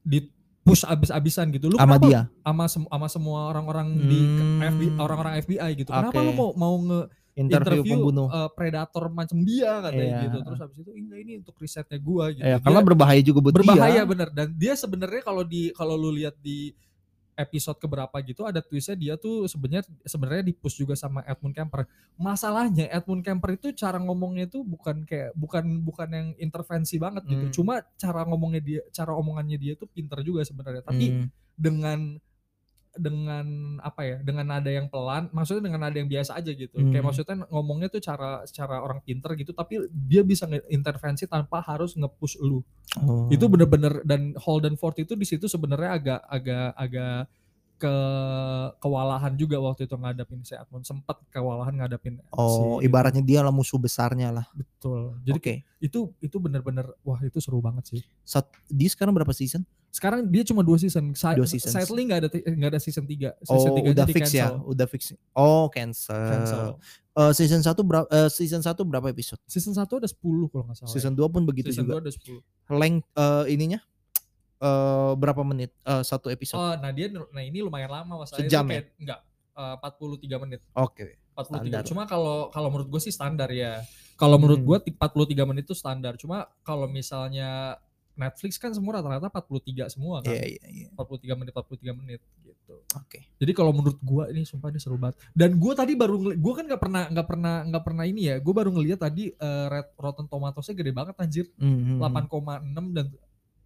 di 0.07 0.19
push 0.63 0.83
abis-abisan 0.83 1.47
gitu. 1.49 1.67
Lu 1.67 1.75
Sama 1.75 1.95
kenapa 1.95 2.05
dia. 2.05 2.21
sama 2.41 2.65
sem- 2.65 2.87
sama 2.87 3.07
semua 3.07 3.39
orang-orang 3.47 3.87
di 4.01 4.19
Hmm. 4.19 4.59
FBI 4.65 4.95
orang-orang 4.97 5.33
FBI 5.37 5.69
gitu. 5.77 5.89
Kenapa 5.89 6.11
Oke. 6.13 6.23
lu 6.23 6.31
mau 6.33 6.49
mau 6.53 6.75
nge 6.81 7.01
Interview, 7.37 7.85
interview, 7.85 7.93
pembunuh. 8.01 8.27
uh, 8.27 8.49
predator 8.49 9.03
macam 9.07 9.37
dia 9.39 9.77
katanya 9.79 10.09
Iya. 10.09 10.23
gitu. 10.25 10.37
Terus 10.41 10.59
habis 10.59 10.77
itu 10.79 10.91
enggak 10.91 11.19
ini 11.21 11.33
untuk 11.37 11.55
risetnya 11.55 11.99
gua 12.01 12.25
gitu. 12.29 12.41
Dia 12.41 12.57
karena 12.57 12.81
berbahaya 12.81 13.21
juga 13.21 13.39
buat 13.39 13.53
berbahaya 13.53 13.93
dia. 13.93 14.03
bener 14.03 14.29
dan 14.33 14.47
dia 14.51 14.73
sebenarnya 14.73 15.21
kalau 15.21 15.43
di 15.43 15.69
kalau 15.71 15.93
lu 15.93 16.09
lihat 16.09 16.33
di 16.37 16.73
episode 17.37 17.77
keberapa 17.77 18.17
gitu 18.25 18.43
ada 18.43 18.59
twistnya 18.59 18.97
dia 18.97 19.13
tuh 19.15 19.45
sebenarnya 19.45 19.85
sebenarnya 20.03 20.43
di 20.49 20.53
push 20.57 20.81
juga 20.81 20.97
sama 20.97 21.21
Edmund 21.23 21.53
Kemper. 21.53 21.85
Masalahnya 22.17 22.89
Edmund 22.89 23.21
Kemper 23.21 23.55
itu 23.55 23.69
cara 23.77 24.01
ngomongnya 24.01 24.49
itu 24.49 24.65
bukan 24.65 25.05
kayak 25.05 25.37
bukan 25.37 25.85
bukan 25.85 26.09
yang 26.09 26.27
intervensi 26.41 26.97
banget 26.97 27.23
Hmm. 27.23 27.31
gitu. 27.31 27.61
Cuma 27.61 27.85
cara 27.95 28.25
ngomongnya 28.25 28.59
dia 28.59 28.81
cara 28.89 29.13
omongannya 29.13 29.61
dia 29.61 29.77
tuh 29.77 29.85
pinter 29.85 30.25
juga 30.25 30.41
sebenarnya. 30.41 30.81
Tapi 30.81 31.05
Hmm. 31.13 31.27
dengan 31.53 32.17
dengan 32.97 33.45
apa 33.79 34.01
ya 34.03 34.17
dengan 34.21 34.45
nada 34.45 34.67
yang 34.67 34.89
pelan 34.89 35.29
maksudnya 35.31 35.69
dengan 35.69 35.85
nada 35.85 35.95
yang 35.95 36.09
biasa 36.09 36.35
aja 36.35 36.51
gitu 36.51 36.75
kayak 36.75 36.99
Hmm. 36.99 37.07
maksudnya 37.07 37.35
ngomongnya 37.47 37.87
tuh 37.87 38.01
cara 38.01 38.43
cara 38.45 38.81
orang 38.81 38.99
pinter 39.01 39.33
gitu 39.37 39.53
tapi 39.53 39.85
dia 39.89 40.21
bisa 40.21 40.45
intervensi 40.67 41.25
tanpa 41.25 41.61
harus 41.61 41.93
nge-push 41.93 42.41
lu 42.41 42.61
Oh. 42.97 43.27
itu 43.29 43.45
bener-bener 43.45 44.01
dan 44.07 44.33
Holden 44.39 44.79
Ford 44.79 44.95
itu 44.97 45.13
di 45.13 45.27
situ 45.27 45.45
sebenarnya 45.45 45.91
agak 45.91 46.21
agak 46.25 46.69
agak 46.73 47.19
ke 47.77 47.93
kewalahan 48.77 49.33
juga 49.33 49.57
waktu 49.57 49.85
itu 49.85 49.93
ngadapin 49.93 50.41
si 50.41 50.53
Edmund 50.53 50.81
sempat 50.81 51.21
kewalahan 51.29 51.73
ngadapin 51.73 52.17
Oh, 52.29 52.77
si 52.77 52.85
ibaratnya 52.85 53.21
dia 53.21 53.39
lah 53.39 53.49
musuh 53.49 53.77
besarnya 53.77 54.29
lah. 54.31 54.45
betul 54.51 55.15
jadi 55.21 55.37
Oke. 55.37 55.53
itu 55.77 56.09
itu 56.17 56.37
bener-bener 56.37 56.89
wah 57.01 57.19
itu 57.19 57.37
seru 57.37 57.59
banget 57.59 57.85
sih 57.87 58.01
Sat- 58.21 58.49
dia 58.67 58.87
sekarang 58.87 59.13
berapa 59.13 59.29
season? 59.29 59.61
sekarang 59.87 60.25
dia 60.25 60.43
cuma 60.43 60.61
dua 60.61 60.77
season 60.77 61.13
Sa- 61.13 61.33
Dua 61.33 61.45
seasons. 61.45 61.71
sadly 61.71 62.05
nggak 62.05 62.19
ada 62.19 62.29
nggak 62.29 62.69
ada 62.71 62.77
season 62.77 63.01
3 63.03 63.33
Oh, 63.41 63.55
season 63.55 63.69
tiganya 63.71 63.93
udah 63.95 64.05
di 64.05 64.13
fix 64.13 64.25
ya, 64.29 64.45
cancel. 64.45 64.55
udah 64.67 64.87
fix. 64.87 65.01
Oh, 65.33 65.65
cancel. 65.67 66.21
cancel 66.27 66.65
Eh, 67.15 67.33
season 67.33 67.61
1 67.61 67.81
berapa 67.81 68.05
season 68.29 68.61
1 68.61 68.77
berapa 68.83 69.07
episode? 69.07 69.41
season 69.43 69.73
1 69.73 69.89
ada 69.97 70.05
10 70.05 70.21
kalau 70.47 70.63
nggak 70.63 70.77
salah 70.77 70.91
Season 70.91 71.11
2 71.11 71.25
pun 71.27 71.41
begitu 71.43 71.69
season 71.71 71.89
juga. 71.89 71.97
2 71.97 72.03
ada 72.03 72.11
10 72.13 72.45
Length 72.69 73.05
eh, 73.11 73.45
ininya 73.49 73.79
eh, 74.59 75.11
berapa 75.13 75.41
menit 75.41 75.71
eh, 75.79 76.03
satu 76.03 76.27
episode? 76.27 76.57
Oh, 76.57 76.73
nah 76.75 76.89
dia 76.89 77.07
nah 77.09 77.41
ini 77.41 77.59
lumayan 77.59 77.89
lama 77.89 78.21
masalahnya 78.21 78.49
Sejam 78.49 78.65
ya? 78.65 78.71
kayak 78.73 78.85
enggak 78.97 79.19
eh, 79.55 79.75
43 80.29 80.43
menit. 80.43 80.61
Oke. 80.73 81.17
43. 81.33 81.45
Standar. 81.45 81.81
Cuma 81.85 82.03
kalau 82.05 82.49
kalau 82.49 82.69
menurut 82.69 82.89
gue 82.89 83.01
sih 83.01 83.13
standar 83.13 83.49
ya. 83.49 83.81
Kalau 84.17 84.41
menurut 84.41 84.57
Hmm. 84.57 84.69
gue 84.81 84.97
43 84.97 85.45
menit 85.45 85.69
itu 85.69 85.77
standar. 85.77 86.17
Cuma 86.17 86.49
kalau 86.61 86.89
misalnya 86.89 87.77
Netflix 88.17 88.57
kan 88.57 88.73
semua 88.73 88.97
rata-rata 88.97 89.29
43 89.29 89.93
semua 89.93 90.25
kan. 90.25 90.33
Iya 90.33 90.57
iya 90.57 90.63
iya. 90.65 90.87
43 90.97 91.37
menit 91.37 91.53
43 91.53 91.93
menit 91.93 92.21
gitu. 92.41 92.81
Oke. 92.97 93.29
Jadi 93.37 93.51
kalau 93.53 93.69
menurut 93.69 94.01
gua 94.01 94.25
ini 94.27 94.41
sumpah 94.41 94.73
ini 94.73 94.81
seru 94.81 94.97
banget. 94.97 95.21
Dan 95.37 95.61
gua 95.61 95.77
tadi 95.77 95.93
baru 95.93 96.33
gua 96.33 96.53
kan 96.57 96.65
nggak 96.65 96.81
pernah 96.81 97.03
nggak 97.13 97.27
pernah 97.29 97.55
nggak 97.69 97.83
pernah 97.85 98.03
ini 98.09 98.21
ya. 98.25 98.35
Gua 98.41 98.53
baru 98.57 98.73
ngeliat 98.73 98.97
tadi 98.97 99.29
eh, 99.29 99.65
Red 99.69 99.93
Rotten 99.95 100.25
Tomatoes-nya 100.25 100.73
gede 100.73 100.91
banget 100.91 101.13
anjir. 101.13 101.45
Mhm. 101.61 102.01
8,6 102.01 102.85
dan 102.97 103.05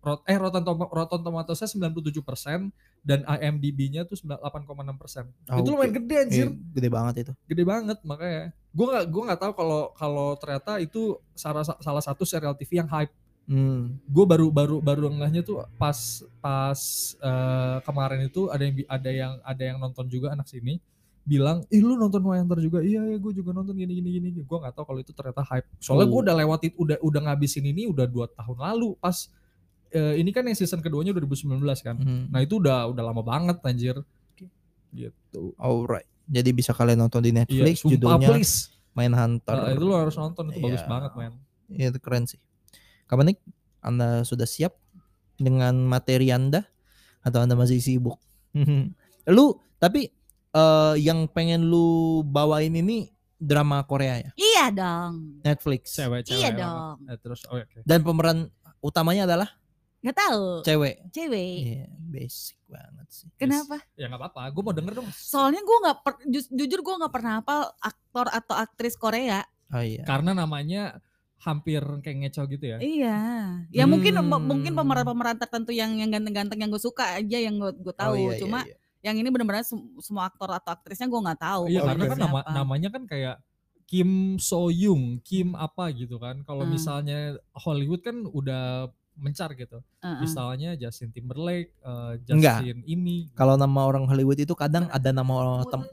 rot- 0.02 0.26
eh 0.26 0.34
Rotten, 0.34 0.62
Tom- 0.62 0.90
Rotten 0.90 1.22
Tomatoes-nya 1.22 1.70
97% 1.70 2.74
dan 3.02 3.22
IMDb-nya 3.24 4.04
tuh 4.04 4.14
9 4.16 4.38
8,6%. 4.38 5.30
Oh, 5.48 5.58
itu 5.58 5.70
lumayan 5.70 5.94
gede 5.96 6.16
anjir. 6.20 6.48
Iya, 6.48 6.58
gede 6.72 6.90
banget 6.90 7.14
itu. 7.20 7.32
Gede 7.46 7.64
banget 7.64 7.98
makanya. 8.02 8.44
Gua 8.72 8.86
nggak 8.90 9.06
gua 9.08 9.22
nggak 9.26 9.40
tahu 9.40 9.54
kalau 9.54 9.82
kalau 9.94 10.28
ternyata 10.36 10.72
itu 10.78 11.02
salah 11.32 11.62
salah 11.62 12.00
satu 12.00 12.24
serial 12.24 12.54
TV 12.54 12.78
yang 12.78 12.88
hype. 12.88 13.14
Hmm. 13.44 13.98
Gue 14.06 14.24
baru 14.24 14.48
baru 14.48 14.80
baru 14.80 15.10
ngehnya 15.12 15.42
tuh 15.42 15.66
pas 15.76 15.98
pas 16.40 16.80
eh, 17.20 17.78
kemarin 17.82 18.22
itu 18.24 18.48
ada 18.48 18.62
yang 18.62 18.76
ada 18.88 19.10
yang 19.12 19.34
ada 19.42 19.64
yang 19.66 19.78
nonton 19.78 20.06
juga 20.08 20.32
anak 20.32 20.46
sini 20.46 20.78
bilang 21.22 21.62
ih 21.68 21.82
lu 21.82 21.94
nonton 21.96 22.18
Wayangter 22.20 22.58
juga 22.60 22.82
iya 22.82 23.02
ya 23.04 23.14
gue 23.16 23.30
juga 23.32 23.52
nonton 23.52 23.76
gini 23.76 23.94
gini 23.94 24.10
gini 24.12 24.30
gue 24.34 24.58
nggak 24.58 24.72
tahu 24.72 24.86
kalau 24.88 25.00
itu 25.00 25.12
ternyata 25.12 25.42
hype 25.44 25.68
soalnya 25.78 26.08
gue 26.08 26.16
Oh. 26.16 26.24
udah 26.24 26.36
lewatin 26.36 26.72
udah 26.76 26.98
udah 27.00 27.22
ngabisin 27.24 27.62
ini 27.64 27.86
udah 27.86 28.06
dua 28.06 28.26
tahun 28.28 28.58
lalu 28.58 28.98
pas 28.98 29.30
eh, 29.92 30.16
ini 30.16 30.30
kan 30.30 30.44
yang 30.44 30.54
season 30.54 30.80
keduanya 30.80 31.12
2019 31.12 31.60
kan 31.80 31.96
Mhm. 31.96 32.30
nah 32.30 32.40
itu 32.40 32.58
udah 32.58 32.88
udah 32.88 33.04
lama 33.04 33.22
banget 33.22 33.58
anjir 33.62 33.96
gitu 34.92 35.56
Alright. 35.56 36.08
Jadi 36.26 36.50
bisa 36.52 36.72
kalian 36.72 37.00
nonton 37.00 37.20
di 37.20 37.30
iya 37.30 37.44
Netflix 37.44 37.76
sumpah 37.80 37.92
judulnya 37.94 38.28
please 38.30 38.56
Mindhunter. 38.92 39.56
Eh, 39.66 39.74
itu 39.74 39.84
lo 39.84 39.96
harus 39.96 40.16
nonton 40.16 40.48
itu 40.48 40.60
bagus 40.60 40.80
Iya. 40.80 40.90
banget 40.90 41.12
men 41.16 41.34
Iya, 41.70 41.88
itu 41.90 42.00
keren 42.00 42.24
sih. 42.26 42.40
Kapan 43.06 43.32
nih 43.32 43.38
Anda 43.80 44.08
sudah 44.22 44.44
siap 44.44 44.76
dengan 45.34 45.80
materi 45.82 46.28
Anda 46.30 46.68
atau 47.22 47.40
Anda 47.40 47.56
masih 47.56 47.80
sibuk? 47.80 48.20
lu 49.28 49.46
tapi 49.78 50.12
eh, 50.52 50.96
yang 50.98 51.28
pengen 51.28 51.64
lu 51.64 51.88
bawain 52.22 52.72
ini 52.74 53.08
drama 53.38 53.82
Korea 53.82 54.20
ya, 54.20 54.32
Iya 54.36 54.66
dong. 54.70 55.40
Netflix. 55.42 55.96
cewek-cewek 55.96 56.38
Iya 56.38 56.50
dong. 56.54 56.96
Eh, 57.08 57.18
terus 57.18 57.42
oh, 57.48 57.58
oke 57.58 57.82
Dan 57.82 58.04
pemeran 58.04 58.52
utamanya 58.80 59.24
adalah 59.26 59.50
Nggak 60.02 60.18
tahu. 60.18 60.46
cewek. 60.62 60.96
Cewek. 61.10 61.58
Iya, 61.62 61.86
basic 62.08 62.58
banget 62.66 63.08
sih. 63.08 63.28
Kenapa? 63.36 63.78
ya 63.94 64.06
nggak 64.06 64.18
apa-apa 64.20 64.42
gue 64.50 64.64
mau 64.64 64.74
denger 64.74 64.94
dong 64.96 65.08
Soalnya 65.12 65.62
gue 65.62 65.78
nggak 65.80 65.98
per- 66.00 66.24
ju- 66.26 66.52
jujur 66.52 66.80
gue 66.80 66.96
nggak 66.98 67.12
pernah 67.12 67.34
hafal 67.38 67.62
aktor 67.78 68.28
atau 68.28 68.56
aktris 68.56 68.96
Korea. 68.96 69.46
Oh 69.70 69.80
iya. 69.80 70.04
karena 70.04 70.34
namanya 70.34 71.00
hampir 71.40 71.80
kayak 72.02 72.18
ngeco 72.20 72.44
gitu 72.46 72.66
ya 72.66 72.78
Iya. 72.78 73.20
Ya 73.70 73.86
mungkin 73.86 74.14
Hmm. 74.16 74.42
mungkin 74.42 74.74
pemeran-pemeran 74.74 75.38
tertentu 75.38 75.72
yang 75.72 75.96
yang 75.96 76.10
ganteng-ganteng 76.10 76.58
yang 76.58 76.70
gue 76.70 76.78
suka 76.78 77.16
aja 77.16 77.38
yang 77.38 77.56
gue 77.56 77.72
gue 77.74 77.94
tahu. 77.94 78.12
Oh, 78.12 78.18
iya, 78.20 78.28
iya, 78.28 78.40
Cuma 78.40 78.60
iya. 78.62 78.76
yang 79.02 79.16
ini 79.16 79.30
benar-benar 79.30 79.62
sem- 79.62 79.82
semua 79.98 80.28
aktor 80.28 80.50
atau 80.50 80.72
aktrisnya 80.72 81.06
gue 81.06 81.18
nggak 81.20 81.40
tahu. 81.40 81.64
Iya 81.66 81.80
Oh, 81.80 81.88
karena 81.88 82.04
iya. 82.04 82.12
kan 82.12 82.20
nama, 82.20 82.40
namanya 82.48 82.90
kan 82.90 83.04
kayak 83.06 83.36
Kim 83.84 84.10
So 84.38 84.68
Young, 84.68 85.20
Kim 85.20 85.52
apa 85.52 85.92
gitu 85.92 86.16
kan. 86.16 86.42
Kalau 86.42 86.64
Hmm. 86.64 86.72
misalnya 86.72 87.20
Hollywood 87.54 88.02
kan 88.02 88.24
udah 88.24 88.88
mencar 89.22 89.54
gitu. 89.54 89.86
Heeh. 90.02 90.20
Misalnya 90.20 90.74
Justin 90.76 91.14
Timberlake, 91.14 91.78
Enggak. 92.26 92.66
Justin 92.66 92.82
ini. 92.84 93.30
Kalau 93.32 93.54
nama 93.54 93.86
orang 93.86 94.10
Hollywood 94.10 94.38
itu 94.38 94.52
kadang 94.52 94.90
ada 94.90 95.10
nama 95.14 95.30
orang 95.32 95.70
tem- 95.70 95.90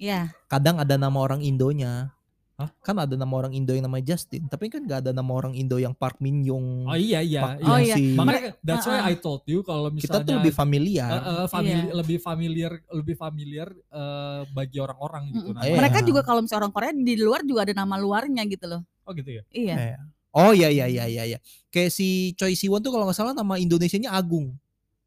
Iya. 0.00 0.32
kadang 0.48 0.80
ada 0.80 0.96
nama 0.96 1.16
orang 1.16 1.40
Indonya. 1.40 2.12
Hah? 2.56 2.68
Kan 2.84 3.00
ada 3.00 3.16
nama 3.16 3.32
orang 3.32 3.56
Indo 3.56 3.72
yang 3.72 3.88
namanya 3.88 4.12
Justin, 4.12 4.44
tapi 4.44 4.68
kan 4.68 4.84
gak 4.84 5.00
ada 5.00 5.16
nama 5.16 5.32
orang 5.32 5.56
Indo 5.56 5.80
yang 5.80 5.96
Park 5.96 6.20
Min 6.20 6.44
Young. 6.44 6.84
Oh 6.84 6.92
iya 6.92 7.24
iya. 7.24 7.40
Park 7.40 7.56
iya. 7.56 7.72
Oh, 7.72 7.78
iya. 7.80 7.94
si 7.96 8.04
Makanya 8.12 8.52
that's 8.60 8.84
why 8.84 9.00
Uh-uh. 9.00 9.08
I 9.08 9.16
told 9.16 9.48
you 9.48 9.64
kalau 9.64 9.88
kita 9.88 9.96
misalnya 10.20 10.28
tuh 10.28 10.36
lebih 10.44 10.52
familiar. 10.52 11.08
eh, 11.10 11.24
eh, 11.24 11.46
famili- 11.48 11.88
Iya. 11.88 11.96
lebih 11.96 12.18
familiar 12.20 12.72
lebih 12.92 13.16
familiar 13.16 13.68
eh, 13.72 14.40
bagi 14.52 14.76
orang-orang 14.76 15.32
gitu. 15.32 15.56
Namanya. 15.56 15.68
Iya. 15.72 15.76
Mereka 15.80 15.98
juga 16.04 16.20
kalau 16.20 16.40
misalnya 16.44 16.68
orang 16.68 16.74
Korea 16.76 16.92
di 16.92 17.14
luar 17.16 17.40
juga 17.42 17.60
ada 17.64 17.72
nama 17.74 17.96
luarnya 17.96 18.42
gitu 18.44 18.66
loh. 18.68 18.84
Oh 19.08 19.12
gitu 19.16 19.30
ya. 19.32 19.42
Iya. 19.48 19.74
Iya. 19.80 19.98
Oh 20.30 20.50
iya 20.50 20.70
iya 20.70 20.86
iya 20.86 21.04
iya 21.04 21.22
iya. 21.26 21.38
Kayak 21.68 21.90
si 21.90 22.32
Choi 22.34 22.54
Siwon 22.54 22.78
tuh 22.78 22.90
kalau 22.90 23.04
nggak 23.04 23.16
salah 23.16 23.34
nama 23.34 23.56
Indonesianya 23.56 24.10
Agung. 24.10 24.54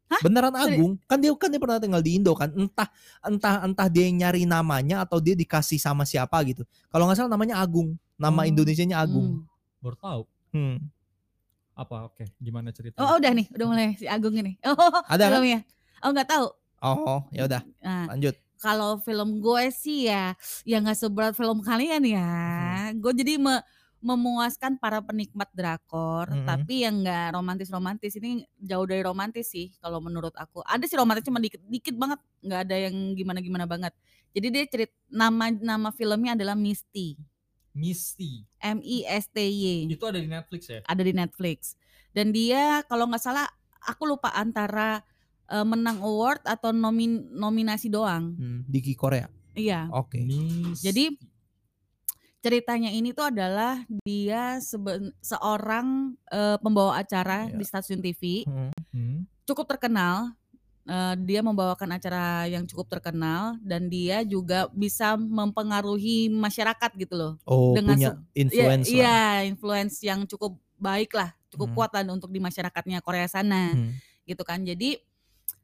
Hah? 0.04 0.20
Beneran 0.20 0.52
Agung? 0.52 1.00
Kan 1.08 1.18
dia 1.18 1.32
kan 1.32 1.48
dia 1.48 1.56
pernah 1.56 1.80
tinggal 1.80 2.04
di 2.04 2.20
Indo 2.20 2.36
kan. 2.36 2.52
Entah 2.52 2.88
entah 3.20 3.54
entah 3.64 3.88
dia 3.88 4.04
yang 4.04 4.20
nyari 4.20 4.44
namanya 4.44 5.00
atau 5.00 5.16
dia 5.18 5.32
dikasih 5.32 5.80
sama 5.80 6.04
siapa 6.04 6.36
gitu. 6.44 6.60
Kalau 6.88 7.08
nggak 7.08 7.16
salah 7.18 7.32
namanya 7.32 7.56
Agung. 7.56 7.96
Nama 8.14 8.44
Oh. 8.44 8.48
Indonesianya 8.48 9.00
Agung. 9.00 9.40
Hmm. 9.40 9.80
Baru 9.80 9.96
tahu. 9.96 10.22
Hmm. 10.52 10.76
Apa 11.74 12.06
oke 12.06 12.28
gimana 12.38 12.70
ceritanya? 12.70 13.02
Oh 13.02 13.18
udah 13.18 13.32
nih, 13.34 13.46
udah 13.50 13.66
mulai 13.66 13.96
si 13.96 14.06
Agung 14.06 14.36
ini. 14.36 14.54
Oh, 14.68 14.76
Ada 15.08 15.26
kan? 15.26 15.40
belum 15.40 15.44
ya? 15.48 15.60
Oh 16.04 16.10
nggak 16.12 16.28
tahu. 16.28 16.46
Oh, 16.84 17.20
ya 17.32 17.48
udah 17.48 17.62
Nah, 17.80 18.12
lanjut. 18.12 18.36
kalau 18.60 19.00
film 19.00 19.40
gue 19.40 19.72
sih 19.72 20.04
ya, 20.04 20.36
ya 20.62 20.76
nggak 20.78 20.94
seberat 20.94 21.32
film 21.32 21.64
kalian 21.64 22.04
ya. 22.04 22.28
Hmm. 22.92 23.00
Gue 23.00 23.16
jadi 23.16 23.40
me- 23.40 23.64
memuaskan 24.04 24.76
para 24.76 25.00
penikmat 25.00 25.48
drakor, 25.56 26.28
Mhm. 26.28 26.44
tapi 26.44 26.84
yang 26.84 27.00
nggak 27.00 27.32
romantis-romantis 27.32 28.20
ini 28.20 28.44
jauh 28.60 28.84
dari 28.84 29.00
romantis 29.00 29.48
sih 29.48 29.72
kalau 29.80 29.96
menurut 29.98 30.36
aku. 30.36 30.60
Ada 30.60 30.84
sih 30.84 31.00
romantis 31.00 31.24
cuma 31.24 31.40
dikit, 31.40 31.64
dikit 31.64 31.96
banget, 31.96 32.20
nggak 32.44 32.60
ada 32.68 32.76
yang 32.76 33.16
gimana-gimana 33.16 33.64
banget. 33.64 33.96
Jadi 34.36 34.46
dia 34.52 34.62
cerit 34.68 34.92
nama 35.08 35.48
nama 35.48 35.88
filmnya 35.88 36.36
adalah 36.36 36.52
Misty, 36.52 37.16
Misty. 37.72 38.44
M 38.60 38.84
I 38.84 39.08
S 39.08 39.26
T 39.32 39.40
Y. 39.40 39.88
Itu 39.88 40.04
ada 40.04 40.20
di 40.20 40.28
Netflix 40.28 40.68
ya? 40.68 40.80
ada 40.84 41.02
di 41.02 41.12
Netflix. 41.16 41.58
Dan 42.12 42.30
dia 42.30 42.84
kalau 42.86 43.08
nggak 43.08 43.24
salah 43.24 43.48
aku 43.82 44.04
lupa 44.04 44.30
antara 44.36 45.00
eh, 45.44 45.64
menang 45.64 46.00
award 46.00 46.44
atau 46.44 46.72
nomin 46.72 47.28
nominasi 47.32 47.88
doang. 47.88 48.32
Hmm, 48.36 48.60
di 48.68 48.80
Korea. 48.92 49.28
Iya. 49.52 49.88
Oke. 49.92 50.22
Misty. 50.24 50.82
Jadi 50.82 51.04
ceritanya 52.44 52.92
ini 52.92 53.10
tuh 53.10 53.32
adalah 53.32 53.80
dia 54.04 54.60
seben- 54.60 55.16
seorang 55.18 56.12
eh, 56.28 56.60
pembawa 56.60 57.00
acara 57.00 57.48
Iya. 57.48 57.56
di 57.56 57.64
stasiun 57.64 58.00
TV 58.00 58.44
Hmm. 58.44 58.70
Hmm. 58.92 59.18
cukup 59.42 59.64
terkenal. 59.66 60.36
Eh, 60.84 61.14
dia 61.18 61.40
membawakan 61.40 61.96
acara 61.96 62.44
yang 62.44 62.68
cukup 62.68 62.92
terkenal 62.92 63.56
dan 63.64 63.88
dia 63.88 64.20
juga 64.20 64.68
bisa 64.68 65.16
mempengaruhi 65.16 66.28
masyarakat 66.28 66.90
gitu 67.00 67.16
loh. 67.16 67.32
Oh, 67.42 67.72
Dengan 67.72 67.96
punya 67.96 68.10
se- 68.12 68.20
influence 68.36 68.84
lah. 68.84 68.92
iya, 68.92 69.18
influence 69.48 69.96
yang 70.00 70.28
cukup 70.28 70.52
baik 70.76 71.16
lah, 71.16 71.32
cukup 71.48 71.72
Hmm. 71.72 71.76
kuat 71.80 71.90
lah 71.90 72.04
untuk 72.06 72.28
di 72.28 72.36
masyarakatnya 72.38 73.00
Korea 73.00 73.24
sana. 73.24 73.72
Hmm. 73.72 73.96
gitu 74.24 74.40
kan. 74.40 74.60
Jadi 74.60 74.96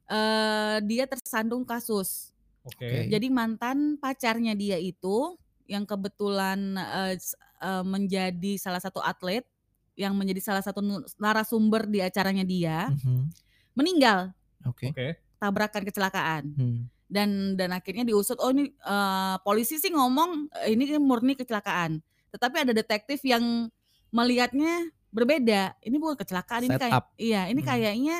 eh 0.07 0.77
dia 0.83 1.05
tersandung 1.05 1.63
kasus. 1.63 2.29
Oke. 2.61 3.07
Jadi 3.07 3.27
mantan 3.27 3.97
pacarnya 3.97 4.53
dia 4.53 4.77
itu 4.77 5.33
yang 5.71 5.87
kebetulan 5.87 6.75
eh, 6.75 7.15
s- 7.15 7.33
eh, 7.57 7.79
menjadi 7.81 8.59
salah 8.59 8.77
satu 8.77 8.99
atlet 8.99 9.47
yang 9.95 10.11
menjadi 10.13 10.43
salah 10.43 10.59
satu 10.59 10.83
narasumber 11.15 11.87
di 11.87 11.99
acaranya 11.99 12.43
dia 12.43 12.91
Mhm. 12.91 13.31
meninggal 13.73 14.35
Oke. 14.63 14.91
Oke. 14.91 15.07
tabrakan 15.37 15.83
kecelakaan 15.83 16.43
Hmm. 16.53 16.79
dan 17.07 17.29
dan 17.55 17.71
akhirnya 17.71 18.03
diusut 18.03 18.35
oh 18.37 18.51
ini 18.51 18.67
eh, 18.67 19.35
polisi 19.41 19.77
sih 19.77 19.89
ngomong 19.89 20.51
ini 20.65 20.95
murni 20.97 21.33
kecelakaan 21.33 22.03
tetapi 22.29 22.63
ada 22.63 22.73
detektif 22.73 23.23
yang 23.23 23.71
melihatnya 24.09 24.91
berbeda 25.09 25.75
ini 25.81 25.95
bukan 25.95 26.15
kecelakaan 26.15 26.63
ini 26.65 26.75
kayak 26.77 27.03
iya 27.17 27.41
ini 27.47 27.59
Hmm. 27.59 27.69
kayaknya 27.69 28.17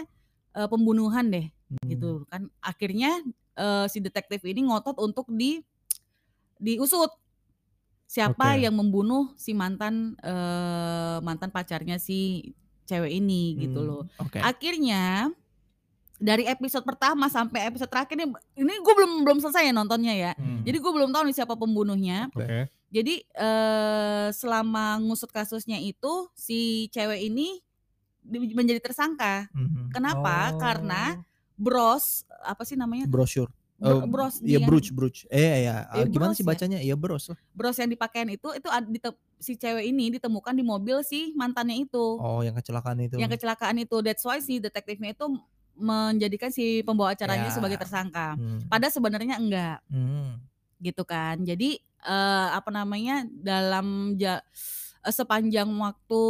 eh, 0.52 0.68
pembunuhan 0.68 1.28
deh 1.28 1.48
Hmm. 1.72 1.88
gitu 1.88 2.10
kan 2.28 2.52
akhirnya 2.60 3.24
eh, 3.54 3.86
si 3.88 4.00
detektif 4.00 4.44
ini 4.44 4.64
ngotot 4.64 4.96
untuk 4.98 5.28
di 5.30 5.64
diusut 6.58 7.10
siapa 8.12 8.60
Oke. 8.60 8.62
yang 8.62 8.76
membunuh 8.76 9.32
si 9.36 9.56
mantan 9.56 10.20
eh, 10.20 11.18
mantan 11.22 11.48
pacarnya 11.48 11.96
si 11.96 12.52
cewek 12.84 13.08
ini 13.14 13.56
gitu 13.58 13.80
Hmm. 13.80 13.88
loh 13.88 14.04
Oke. 14.20 14.44
akhirnya 14.44 15.32
dari 16.20 16.44
episode 16.44 16.84
pertama 16.84 17.26
sampai 17.28 17.66
episode 17.66 17.88
terakhir 17.88 18.14
ini 18.14 18.28
ini 18.54 18.74
gue 18.76 18.94
belum 18.94 19.24
belum 19.24 19.40
selesai 19.40 19.64
ya 19.64 19.74
nontonnya 19.74 20.12
ya 20.14 20.32
Hmm. 20.36 20.62
jadi 20.62 20.78
gue 20.78 20.92
belum 20.92 21.10
tahu 21.10 21.24
nih 21.24 21.36
siapa 21.36 21.56
pembunuhnya 21.56 22.28
Oke. 22.30 22.68
jadi 22.90 23.16
eh, 23.24 24.28
selama 24.32 25.00
ngusut 25.02 25.32
kasusnya 25.32 25.80
itu 25.80 26.28
si 26.36 26.60
cewek 26.92 27.24
ini 27.24 27.64
di- 28.22 28.52
menjadi 28.52 28.84
tersangka 28.84 29.48
Mhm. 29.50 29.90
kenapa 29.90 30.52
Oh. 30.52 30.60
karena 30.60 31.24
bros 31.56 32.26
apa 32.42 32.62
sih 32.62 32.76
namanya 32.76 33.06
brosur. 33.08 33.48
Oh, 33.82 34.06
bros 34.06 34.38
Iya 34.40 34.58
dia. 34.58 34.64
brooch 34.64 34.90
brooch. 34.90 35.20
Eh 35.28 35.66
ya, 35.66 35.90
Eh, 35.92 36.06
gimana 36.06 36.32
bros 36.32 36.38
sih 36.38 36.46
ya? 36.46 36.50
bacanya? 36.50 36.80
Iya 36.80 36.94
bros 36.94 37.26
lah. 37.28 37.38
bros 37.52 37.74
yang 37.76 37.90
dipakein 37.90 38.30
itu 38.30 38.48
itu 38.52 38.68
dite- 38.88 39.18
si 39.38 39.54
cewek 39.56 39.84
ini 39.84 40.14
ditemukan 40.14 40.54
di 40.54 40.62
mobil 40.62 41.02
si 41.02 41.34
mantannya 41.34 41.82
itu. 41.82 42.06
Oh, 42.16 42.40
yang 42.40 42.54
kecelakaan 42.54 43.02
itu. 43.02 43.18
Yang 43.18 43.36
kecelakaan 43.36 43.78
itu. 43.78 43.98
That's 44.00 44.22
why 44.22 44.38
si 44.38 44.58
detektifnya 44.58 45.12
itu 45.12 45.26
menjadikan 45.74 46.50
si 46.50 46.80
pembawa 46.82 47.12
acaranya 47.12 47.50
Ya. 47.50 47.54
sebagai 47.54 47.76
tersangka. 47.76 48.34
Hmm. 48.34 48.62
Padahal 48.68 48.94
sebenarnya 48.94 49.36
enggak 49.36 49.78
Hmm. 49.88 50.38
gitu 50.78 51.02
kan. 51.02 51.42
Jadi 51.42 51.82
eh, 52.02 52.48
apa 52.52 52.70
namanya 52.70 53.22
dalam 53.32 54.14
ja- 54.16 54.42
eh, 55.00 55.10
sepanjang 55.12 55.70
waktu 55.72 56.22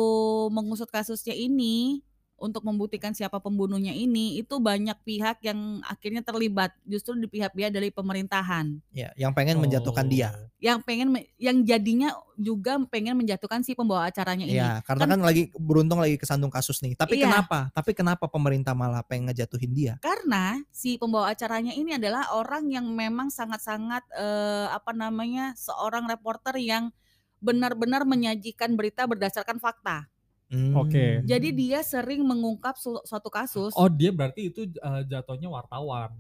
mengusut 0.49 0.87
kasusnya 0.87 1.31
ini 1.31 2.03
untuk 2.41 2.65
membuktikan 2.65 3.13
siapa 3.13 3.37
pembunuhnya 3.37 3.93
ini 3.93 4.41
itu 4.41 4.57
banyak 4.57 4.97
pihak 5.05 5.45
yang 5.45 5.79
akhirnya 5.85 6.25
terlibat 6.25 6.73
justru 6.83 7.13
di 7.13 7.29
pihak-pihak 7.29 7.69
dari 7.69 7.93
pemerintahan 7.93 8.81
Ya, 8.89 9.13
yang 9.13 9.31
pengen 9.31 9.61
menjatuhkan 9.61 10.09
dia. 10.09 10.33
Oh. 10.33 10.49
yang 10.61 10.77
pengen 10.85 11.09
yang 11.41 11.65
jadinya 11.65 12.13
juga 12.37 12.77
pengen 12.85 13.17
menjatuhkan 13.17 13.65
si 13.65 13.73
pembawa 13.73 14.05
acaranya 14.05 14.45
ini. 14.45 14.61
Iya, 14.61 14.85
karena 14.85 15.09
Kan- 15.09 15.17
kan, 15.17 15.21
lagi 15.25 15.43
beruntung 15.57 15.97
lagi 15.97 16.21
kesandung 16.21 16.53
kasus 16.53 16.81
nih. 16.85 16.93
Tapi 16.93 17.17
Iya. 17.17 17.25
kenapa? 17.29 17.73
Tapi 17.73 17.97
kenapa 17.97 18.29
pemerintah 18.29 18.77
malah 18.77 19.01
pengen 19.01 19.33
ngejatuhin 19.33 19.73
dia? 19.73 19.93
Karena 20.01 20.61
si 20.69 21.01
pembawa 21.01 21.33
acaranya 21.33 21.73
ini 21.73 21.97
adalah 21.97 22.29
orang 22.37 22.69
yang 22.69 22.85
memang 22.93 23.33
sangat-sangat 23.33 24.05
eh, 24.13 24.67
apa 24.69 24.93
namanya 24.93 25.57
seorang 25.57 26.05
reporter 26.05 26.53
yang 26.61 26.93
benar-benar 27.41 28.05
menyajikan 28.05 28.77
berita 28.77 29.09
berdasarkan 29.09 29.57
fakta. 29.57 30.05
Hmm. 30.51 30.75
Oke. 30.75 31.23
Jadi 31.23 31.49
dia 31.49 31.79
sering 31.79 32.21
mengungkap 32.21 32.75
su- 32.75 32.99
suatu 33.01 33.31
kasus. 33.31 33.71
Oh 33.73 33.87
dia 33.87 34.11
berarti 34.11 34.51
itu 34.51 34.67
eh, 34.67 35.01
jatuhnya 35.07 35.47
wartawan. 35.47 36.11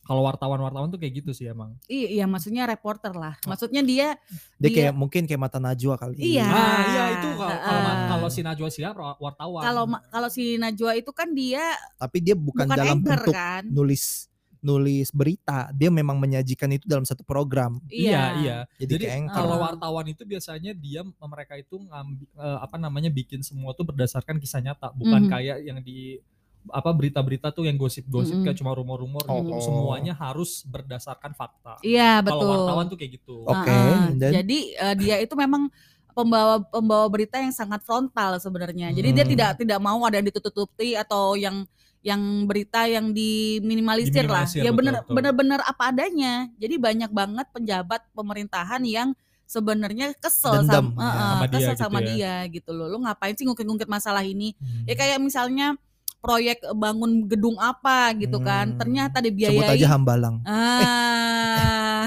Kalau 0.00 0.22
wartawan-wartawan 0.22 0.86
tuh 0.86 1.02
kayak 1.02 1.18
gitu 1.18 1.34
sih 1.34 1.50
emang. 1.50 1.74
Iya, 1.84 2.08
iya, 2.14 2.24
maksudnya 2.24 2.62
reporter 2.62 3.10
lah. 3.10 3.34
Maksudnya 3.42 3.82
dia 3.82 4.14
dia 4.56 4.62
dia- 4.62 4.74
kayak 4.86 4.94
mungkin 4.94 5.26
kayak 5.26 5.42
mata 5.42 5.58
Najwa 5.58 5.98
kali. 5.98 6.14
Iya. 6.16 6.46
Ah 6.46 6.80
iya 6.86 7.04
itu 7.18 7.28
kalau 7.34 7.58
kalau 8.06 8.28
si 8.30 8.40
Najwa 8.40 8.68
Shihab 8.70 8.94
wartawan. 9.18 9.62
kalau 9.66 9.84
kalau 10.06 10.28
si 10.30 10.56
Najwa 10.56 10.94
itu 10.94 11.10
kan 11.10 11.34
dia 11.34 11.74
Tapi 11.98 12.22
dia 12.22 12.38
bukan, 12.38 12.64
bukan, 12.64 12.78
dalam 12.78 12.96
anchor 12.96 13.18
bentuk 13.18 13.34
kan? 13.34 13.62
nulis 13.66 14.30
nulis 14.66 15.14
berita. 15.14 15.70
Dia 15.70 15.86
memang 15.88 16.18
menyajikan 16.18 16.66
itu 16.74 16.82
dalam 16.84 17.06
satu 17.06 17.22
program. 17.22 17.78
Iya 17.86 18.22
iya. 18.42 18.58
Jadi, 18.76 18.92
Jadi 18.98 19.06
anchor. 19.22 19.38
kalau 19.38 19.56
wartawan 19.62 20.06
itu 20.10 20.26
biasanya 20.26 20.74
dia 20.74 21.06
mereka 21.06 21.54
itu 21.54 21.78
ngambil 21.78 22.26
apa 22.58 22.76
namanya 22.76 23.08
bikin 23.08 23.40
semua 23.40 23.70
tuh 23.72 23.86
berdasarkan 23.86 24.36
kisah 24.36 24.58
nyata, 24.58 24.90
bukan 24.90 25.22
Mhm. 25.24 25.30
kayak 25.30 25.58
yang 25.62 25.78
di 25.80 26.18
apa 26.66 26.90
berita-berita 26.90 27.54
tuh 27.54 27.62
yang 27.62 27.78
gosip-gosip 27.78 28.34
Mhm. 28.34 28.42
kayak 28.42 28.58
cuma 28.58 28.74
rumor-rumor 28.74 29.22
Oh. 29.30 29.38
gitu. 29.38 29.54
Semuanya 29.62 30.18
harus 30.18 30.66
berdasarkan 30.66 31.30
fakta. 31.30 31.78
Iya, 31.78 32.18
Kalau 32.26 32.42
betul. 32.42 32.50
wartawan 32.66 32.84
tuh 32.90 32.98
kayak 32.98 33.12
gitu. 33.22 33.46
Oke, 33.46 33.70
Heeh. 33.70 34.18
dan- 34.18 34.34
Jadi 34.42 34.58
eh, 34.74 34.94
dia 34.98 35.16
itu 35.22 35.38
memang 35.38 35.70
pembawa 36.10 36.58
pembawa 36.64 37.06
berita 37.06 37.38
yang 37.38 37.54
sangat 37.54 37.86
frontal 37.86 38.40
sebenarnya. 38.40 38.90
Jadi 38.90 39.08
dia 39.14 39.22
Hmm. 39.22 39.32
tidak 39.36 39.50
tidak 39.62 39.78
mau 39.78 40.00
ada 40.02 40.18
yang 40.18 40.26
ditutup-tutupi 40.26 40.98
atau 40.98 41.38
yang 41.38 41.62
yang 42.06 42.46
berita 42.46 42.86
yang 42.86 43.10
diminimalisir, 43.10 44.30
lah. 44.30 44.46
Diminimalisir, 44.46 44.62
Ya 44.62 44.70
benar 44.70 44.94
betul. 45.02 45.14
benar-benar 45.18 45.60
apa 45.66 45.90
adanya. 45.90 46.46
Jadi 46.54 46.78
banyak 46.78 47.10
banget 47.10 47.46
penjabat 47.50 48.06
pemerintahan 48.14 48.78
yang 48.86 49.10
sebenarnya 49.46 50.14
kesel 50.22 50.62
Dendam, 50.62 50.94
sama, 50.94 51.02
ya, 51.02 51.10
eh, 51.10 51.18
sama 51.18 51.46
dia 51.46 51.50
kesel 51.50 51.74
gitu 51.74 51.82
sama 51.82 51.98
ya. 51.98 52.06
dia 52.06 52.34
gitu 52.54 52.70
loh. 52.70 52.86
Lu 52.86 53.02
ngapain 53.02 53.34
sih 53.34 53.42
ngungkit-ngungkit 53.42 53.90
masalah 53.90 54.22
ini? 54.22 54.54
Hmm. 54.54 54.86
Ya 54.86 54.94
kayak 54.94 55.18
misalnya 55.18 55.74
proyek 56.22 56.62
bangun 56.78 57.26
gedung 57.26 57.58
apa 57.58 58.14
gitu 58.14 58.38
kan. 58.38 58.74
Hmm. 58.74 58.78
Ternyata 58.78 59.18
sebut 59.18 59.26
dibiayai 59.26 59.74
aja 59.74 59.86
Hambalang. 59.90 60.36
Ah. 60.46 62.06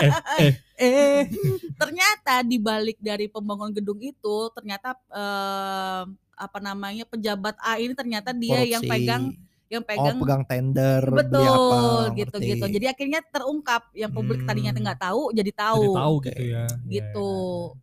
eh, 0.00 0.12
eh 0.40 0.52
ternyata 1.80 2.42
di 2.42 2.56
balik 2.56 2.98
dari 2.98 3.26
pembangunan 3.26 3.70
gedung 3.70 3.98
itu 3.98 4.36
ternyata 4.52 4.94
eh, 5.08 6.02
apa 6.34 6.58
namanya 6.58 7.04
pejabat 7.04 7.54
A 7.58 7.76
ini 7.76 7.92
ternyata 7.92 8.32
dia 8.32 8.62
yang 8.62 8.80
Korupsi. 8.80 8.92
pegang 8.92 9.24
yang 9.68 9.80
Oh, 9.80 9.88
pegang 9.88 10.16
pegang 10.20 10.42
tender, 10.44 11.00
betul 11.08 11.48
apa, 11.48 12.12
gitu 12.12 12.36
ngerti. 12.36 12.50
gitu. 12.52 12.64
Jadi 12.68 12.86
akhirnya 12.86 13.20
terungkap 13.24 13.88
yang 13.94 14.12
publik 14.12 14.44
tadinya 14.44 14.68
Hmm. 14.70 14.84
nggak 14.84 15.00
tahu 15.00 15.22
jadi 15.32 15.48
Jadi 15.48 15.52
tahu. 15.56 15.82
tahu 15.96 16.14
Oke. 16.14 16.28
gitu 16.28 16.42
ya. 16.44 16.64
Gitu. 16.84 17.30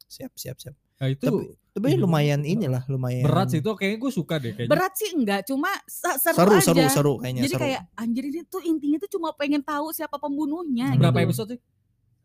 Siap, 0.05 0.31
siap, 0.35 0.57
siap. 0.59 0.75
Nah, 0.99 1.07
itu 1.07 1.25
Tapi, 1.25 1.49
tapi 1.71 1.89
lumayan 1.97 2.43
inilah, 2.43 2.85
lumayan. 2.85 3.25
berat 3.25 3.49
sih 3.49 3.57
itu 3.57 3.71
kayaknya 3.71 3.97
gue 3.97 4.11
suka 4.11 4.35
deh 4.37 4.51
kayaknya. 4.51 4.69
Berat 4.69 4.93
sih 4.93 5.09
enggak, 5.09 5.41
cuma 5.47 5.71
se- 5.87 6.19
seru, 6.19 6.37
Seru, 6.37 6.51
aja. 6.53 6.61
seru, 6.61 6.81
seru 6.91 7.13
kayaknya. 7.17 7.41
Jadi 7.41 7.53
seru. 7.55 7.63
kayak 7.63 7.81
anjir 7.95 8.23
ini 8.27 8.41
tuh 8.45 8.61
intinya 8.61 8.97
tuh 8.99 9.09
cuma 9.09 9.29
pengen 9.33 9.61
tahu 9.63 9.89
siapa 9.89 10.19
pembunuhnya 10.19 10.93
Berapa 10.93 11.17
gitu. 11.17 11.25
episode 11.25 11.49
sih? 11.55 11.59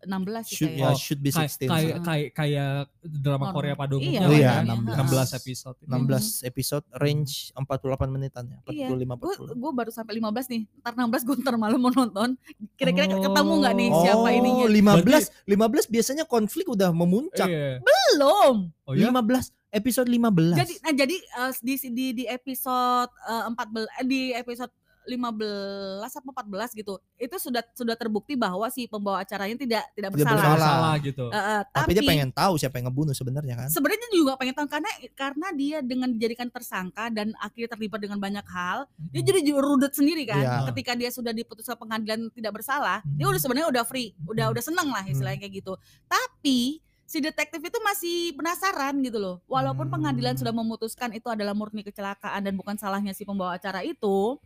16 0.05 0.45
sih 0.45 0.55
should, 0.55 0.71
kayak. 0.71 0.79
ya, 0.79 0.87
Oh, 0.87 0.97
should 0.97 1.21
be 1.21 1.31
Kayak 1.31 1.51
16. 1.51 1.67
kayak 1.67 1.97
kayak 2.01 2.29
kayak 2.33 2.73
drama 3.03 3.37
Normal. 3.43 3.53
Korea 3.53 3.75
pada 3.75 3.93
Iya, 3.93 3.99
umumnya 3.99 4.21
Oh 4.21 4.29
lah 4.29 4.37
iya, 4.37 4.53
ya. 4.53 4.63
16. 4.63 4.95
16 4.95 5.31
episode. 5.35 5.77
16 5.83 6.25
episode 6.45 6.85
range 6.95 7.33
48 7.51 8.09
menitan 8.09 8.45
ya, 8.47 8.59
Iya, 8.67 8.89
45 8.89 9.15
gue 9.17 9.35
40. 9.51 9.57
gue 9.57 9.73
baru 9.75 9.91
sampai 9.91 10.13
15 10.17 10.47
nih. 10.47 10.63
Ntar 10.79 10.93
16 10.95 11.23
gue 11.23 11.37
ntar 11.41 11.55
malam 11.57 11.79
mau 11.79 11.91
nonton. 11.91 12.29
Kira-kira 12.75 13.05
Oh. 13.07 13.23
ketemu 13.23 13.53
nggak 13.59 13.75
nih 13.75 13.89
Oh, 13.89 14.01
siapa 14.01 14.29
ininya? 14.31 14.65
15 14.67 15.25
15 15.45 15.87
biasanya 15.87 16.25
konflik 16.25 16.67
udah 16.67 16.91
memuncak. 16.91 17.49
Iya. 17.49 17.81
Belum. 17.81 18.55
Oh 18.85 18.93
ya? 18.93 19.09
15 19.09 19.51
episode 19.71 20.07
15. 20.07 20.55
Jadi 20.55 20.75
nah 20.81 20.93
jadi 20.95 21.17
eh, 21.19 21.51
di 21.59 21.75
di 21.91 22.07
di 22.15 22.25
episode 22.25 23.11
eh, 23.25 23.43
14 23.51 23.91
eh, 24.01 24.05
di 24.05 24.21
episode 24.31 24.71
15 25.07 26.05
apa 26.05 26.29
14 26.43 26.73
gitu. 26.75 26.95
Itu 27.17 27.37
sudah 27.39 27.63
sudah 27.73 27.95
terbukti 27.95 28.35
bahwa 28.35 28.67
si 28.69 28.87
pembawa 28.87 29.21
acaranya 29.21 29.55
tidak 29.55 29.85
tidak 29.93 30.11
Tidak 30.11 30.25
bersalah. 30.25 30.43
bersalah. 30.55 30.75
Salah 30.75 30.95
gitu. 31.01 31.25
Eh, 31.29 31.37
eh, 31.39 31.63
tapi, 31.71 31.91
dia 31.93 32.03
pengen 32.03 32.31
tahu 32.31 32.55
siapa 32.57 32.75
yang 32.77 32.87
ngebunuh 32.89 33.15
sebenarnya 33.15 33.55
kan. 33.57 33.69
sebenarnya 33.69 34.01
dia 34.07 34.13
juga 34.15 34.33
pengen 34.35 34.55
tahu 34.55 34.67
karena 34.67 34.91
karena 35.15 35.47
dia 35.53 35.79
dengan 35.81 36.09
dijadikan 36.11 36.49
tersangka 36.49 37.09
dan 37.09 37.33
akhirnya 37.39 37.71
terlibat 37.71 38.01
dengan 38.01 38.19
banyak 38.19 38.47
hal 38.47 38.85
dia 39.11 39.23
jadi 39.23 39.41
rudet 39.55 39.93
sendiri 39.93 40.25
kan 40.25 40.41
Iya. 40.41 40.59
ketika 40.73 40.93
dia 40.95 41.11
sudah 41.11 41.31
diputuskan 41.31 41.75
pengadilan 41.75 42.29
tidak 42.31 42.53
bersalah 42.55 43.01
dia 43.07 43.25
Hmm. 43.25 43.33
udah 43.33 43.41
sebenarnya 43.41 43.69
udah 43.71 43.85
free 43.85 44.13
udah 44.25 44.45
Hmm. 44.49 44.55
udah 44.55 44.63
seneng 44.63 44.89
lah 44.91 45.05
istilahnya 45.05 45.39
kayak 45.41 45.55
gitu 45.59 45.73
tapi 46.05 46.79
si 47.05 47.19
detektif 47.19 47.61
itu 47.61 47.79
masih 47.81 48.33
penasaran 48.33 48.97
gitu 49.01 49.19
loh 49.19 49.37
walaupun 49.45 49.87
Hmm. 49.87 49.95
pengadilan 50.01 50.35
sudah 50.35 50.51
memutuskan 50.51 51.13
itu 51.13 51.29
adalah 51.29 51.53
murni 51.53 51.83
kecelakaan 51.83 52.41
dan 52.41 52.55
bukan 52.55 52.75
salahnya 52.75 53.13
si 53.13 53.23
pembawa 53.23 53.55
acara 53.55 53.83
itu 53.83 54.39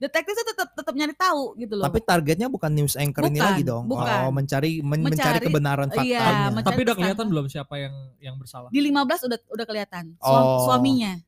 detektif 0.00 0.32
itu 0.32 0.44
tetap 0.48 0.68
tetap 0.72 0.90
nyari 0.90 1.12
tahu 1.12 1.54
gitu 1.54 1.76
loh 1.76 1.84
Tapi 1.84 2.00
targetnya 2.00 2.48
bukan 2.48 2.72
news 2.72 2.96
anchor 2.96 3.22
ini 3.22 3.36
Bukan, 3.36 3.44
lagi 3.46 3.62
dong. 3.62 3.84
bukan. 3.84 4.18
Oh, 4.24 4.32
mencari 4.32 4.80
men- 4.80 5.04
mencari, 5.04 5.12
Mencari- 5.36 5.44
kebenaran 5.44 5.88
iya, 5.90 5.94
faktanya. 5.94 6.46
mencari- 6.50 6.66
Tapi 6.66 6.80
udah 6.82 6.96
kelihatan 6.96 7.26
belum 7.28 7.46
siapa 7.46 7.74
yang 7.76 7.94
yang 8.18 8.34
bersalah? 8.34 8.68
di 8.68 8.80
15 8.80 9.20
udah 9.22 9.38
udah 9.46 9.66
kelihatan 9.66 10.04
Oh. 10.18 10.64
suaminya 10.64 11.20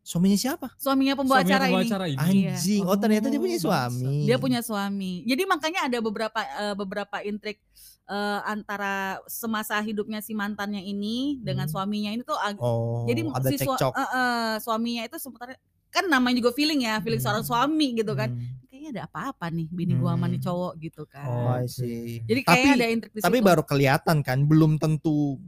Suaminya 0.00 0.36
siapa? 0.36 0.68
suaminya 0.76 1.14
pembawa 1.14 1.40
Suami 1.40 1.48
acara 1.48 1.64
pembawa 1.64 1.80
ini 1.80 1.88
acara 1.88 2.06
ini. 2.06 2.16
Iya. 2.20 2.52
Anjing. 2.52 2.82
Oh, 2.84 2.96
ternyata 2.98 3.26
dia 3.26 3.40
punya 3.40 3.56
Oh, 3.56 3.64
suami. 3.64 4.16
dia 4.22 4.36
punya 4.36 4.60
suami. 4.60 5.12
Jadi 5.24 5.42
makanya 5.44 5.80
ada 5.82 5.98
beberapa 5.98 6.40
eh, 6.40 6.74
beberapa 6.74 7.16
intrik 7.20 7.56
eh, 8.04 8.40
antara 8.44 9.16
semasa 9.24 9.80
hidupnya 9.80 10.20
si 10.20 10.32
mantannya 10.32 10.76
ini 10.78 11.40
dengan 11.40 11.64
Hmm. 11.64 11.72
suaminya 11.72 12.10
ini 12.10 12.20
tuh 12.20 12.36
Oh, 12.58 13.04
jadi 13.04 13.20
ada 13.26 13.48
si 13.48 13.56
cekcok. 13.58 13.92
eh, 13.92 14.08
eh, 14.12 14.54
suaminya 14.60 15.02
itu 15.02 15.16
sebenarnya 15.16 15.56
kan 15.94 16.04
namanya 16.04 16.42
juga 16.42 16.50
feeling 16.50 16.82
ya, 16.82 16.98
feeling 16.98 17.22
Hmm. 17.22 17.28
seorang 17.30 17.44
suami 17.46 17.94
gitu 17.94 18.10
kan. 18.12 18.34
Hmm. 18.34 18.66
Kayaknya 18.66 18.88
ada 18.90 19.02
apa-apa 19.06 19.46
nih 19.48 19.70
bini 19.70 19.94
gua 19.94 20.18
sama 20.18 20.26
nih 20.26 20.42
Hmm. 20.42 20.46
cowok 20.50 20.72
gitu 20.76 21.02
kan. 21.06 21.26
Oh, 21.30 21.54
see. 21.64 22.18
Jadi 22.20 22.40
tapi 22.42 22.50
kayaknya 22.50 22.74
ada 22.74 22.86
intrik 22.90 23.12
di 23.14 23.20
tapi 23.22 23.38
situ. 23.38 23.46
baru 23.46 23.62
kelihatan 23.62 24.16
kan, 24.20 24.38
belum 24.42 24.76
tentu 24.76 25.38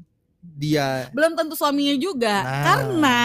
dia 0.47 1.11
belum 1.11 1.35
tentu 1.35 1.59
suaminya 1.59 1.99
juga 1.99 2.37
Nah. 2.39 2.63
karena? 2.65 3.19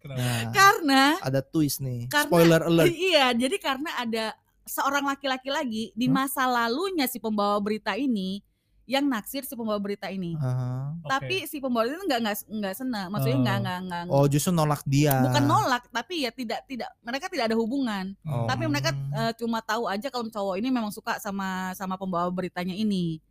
Nah, 0.00 0.48
karena 0.50 1.02
ada 1.20 1.40
twist 1.40 1.78
nih. 1.78 2.08
Karena- 2.08 2.26
Spoiler 2.26 2.60
alert. 2.64 2.88
iya, 3.12 3.30
jadi 3.30 3.56
karena 3.56 3.90
ada 3.94 4.24
seorang 4.64 5.04
laki-laki 5.04 5.46
lagi 5.46 5.84
di 5.92 6.06
masa 6.08 6.46
lalunya 6.46 7.04
si 7.04 7.18
pembawa 7.18 7.58
berita 7.58 7.94
ini 7.94 8.40
yang 8.90 9.06
naksir 9.06 9.46
si 9.46 9.54
pembawa 9.54 9.78
berita 9.78 10.10
ini. 10.10 10.34
Oke. 10.34 11.06
Tapi 11.06 11.36
si 11.46 11.62
pembawa 11.62 11.86
itu 11.86 12.02
nggak 12.02 12.20
nggak 12.20 12.36
nggak 12.50 12.74
senang, 12.74 13.06
maksudnya 13.08 13.38
Oh. 13.38 13.42
nggak 13.46 13.58
nggak 13.62 13.78
nggak 13.86 14.02
Oh, 14.10 14.26
justru 14.26 14.50
nolak 14.50 14.82
dia. 14.82 15.22
bukan 15.22 15.44
nolak, 15.46 15.86
tapi 15.88 16.26
ya 16.26 16.34
tidak 16.34 16.66
tidak 16.66 16.90
mereka 17.00 17.30
tidak 17.30 17.46
ada 17.46 17.56
hubungan. 17.56 18.18
Oh. 18.26 18.50
Tapi 18.50 18.66
mereka 18.66 18.90
eh, 18.90 19.32
cuma 19.38 19.62
tahu 19.62 19.86
aja 19.86 20.10
kalau 20.10 20.26
cowok 20.26 20.58
ini 20.58 20.68
memang 20.68 20.90
suka 20.90 21.22
sama 21.22 21.70
sama 21.72 21.94
pembawa 21.94 22.26
beritanya 22.28 22.74
ini. 22.74 23.22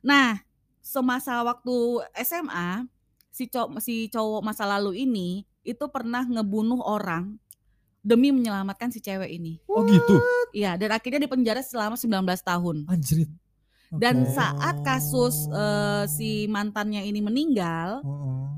Nah, 0.00 0.38
semasa 0.78 1.42
waktu 1.42 1.74
SMA 2.22 2.86
si 3.28 3.50
cowok 3.50 3.82
si 3.82 4.06
cowok 4.06 4.40
masa 4.40 4.62
lalu 4.64 5.02
ini 5.02 5.42
itu 5.62 5.82
pernah 5.90 6.22
ngebunuh 6.22 6.78
orang 6.80 7.34
demi 8.00 8.30
menyelamatkan 8.30 8.88
si 8.88 9.02
cewek 9.02 9.28
ini. 9.28 9.58
Oh 9.66 9.82
gitu. 9.82 10.14
Iya, 10.48 10.80
dan 10.80 10.96
akhirnya 10.96 11.20
dipenjara 11.20 11.60
selama 11.60 11.92
19 11.92 12.24
tahun. 12.40 12.88
Anjrit. 12.88 13.28
Dan 13.90 14.22
Oke. 14.22 14.36
saat 14.36 14.76
kasus 14.80 15.48
eh, 15.48 16.04
si 16.06 16.30
mantannya 16.46 17.02
ini 17.02 17.18
meninggal, 17.18 18.00
Oh. 18.00 18.52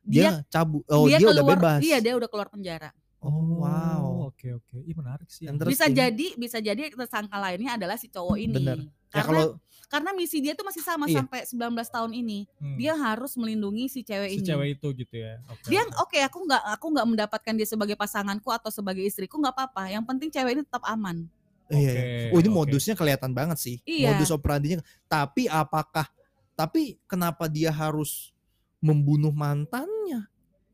dia 0.00 0.38
Dia 0.38 0.46
cabut. 0.48 0.86
Oh, 0.86 1.04
dia, 1.04 1.16
dia, 1.16 1.26
keluar 1.26 1.34
udah 1.34 1.46
bebas. 1.52 1.78
iya 1.80 1.98
dia 1.98 2.14
udah 2.14 2.26
keluar 2.26 2.46
penjara 2.46 2.94
Oh, 3.18 3.58
wow. 3.58 4.28
Oke 4.28 4.54
oke. 4.54 4.78
Ih 4.78 4.94
menarik 4.94 5.26
sih. 5.26 5.44
Yang 5.44 5.50
anjing. 5.50 5.58
Terus 5.58 5.70
Bisa 5.72 5.84
ini- 5.84 5.96
jadi 5.96 6.26
bisa 6.36 6.58
jadi 6.60 6.80
tersangka 6.88 7.36
lainnya 7.36 7.74
adalah 7.74 7.96
si 7.96 8.06
cowok 8.06 8.36
ini. 8.36 8.54
Bener. 8.54 8.78
Ya 8.78 8.86
Karena 9.16 9.26
kalau 9.26 9.46
karena 9.86 10.10
misi 10.12 10.38
dia 10.38 10.52
tuh 10.52 10.62
masih 10.62 10.78
sama 10.80 11.06
Iya. 11.06 11.22
sampai 11.24 11.42
19 11.42 11.58
tahun 11.88 12.12
ini. 12.12 12.46
Hmm. 12.56 12.76
Dia 12.76 12.94
harus 12.94 13.34
melindungi 13.34 13.88
si 13.88 14.02
cewek 14.02 14.30
si 14.30 14.36
ini. 14.36 14.46
cewek 14.46 14.68
itu 14.78 14.86
gitu 14.96 15.14
ya. 15.16 15.42
Oke, 15.48 15.66
dia 15.66 15.82
oke. 15.82 16.06
oke 16.06 16.18
aku 16.22 16.38
nggak 16.44 16.62
aku 16.70 16.86
nggak 16.88 17.06
mendapatkan 17.08 17.54
dia 17.56 17.66
sebagai 17.66 17.96
pasanganku 17.96 18.46
atau 18.48 18.70
sebagai 18.70 19.02
istriku 19.02 19.38
nggak 19.38 19.54
apa-apa. 19.56 19.90
Yang 19.90 20.04
penting 20.06 20.28
cewek 20.30 20.52
ini 20.52 20.62
tetap 20.62 20.84
aman. 20.84 21.26
Iya. 21.66 21.90
Oke, 21.90 22.02
Oh 22.30 22.38
ini 22.38 22.50
oke. 22.50 22.56
modusnya 22.56 22.94
kelihatan 22.94 23.30
banget 23.32 23.58
sih. 23.58 23.76
Iya. 23.82 24.14
Modus 24.14 24.30
operandinya. 24.30 24.78
Tapi 25.06 25.46
apakah 25.46 26.06
tapi 26.52 26.96
kenapa 27.04 27.46
dia 27.46 27.68
harus 27.68 28.30
membunuh 28.78 29.30
mantannya? 29.30 30.24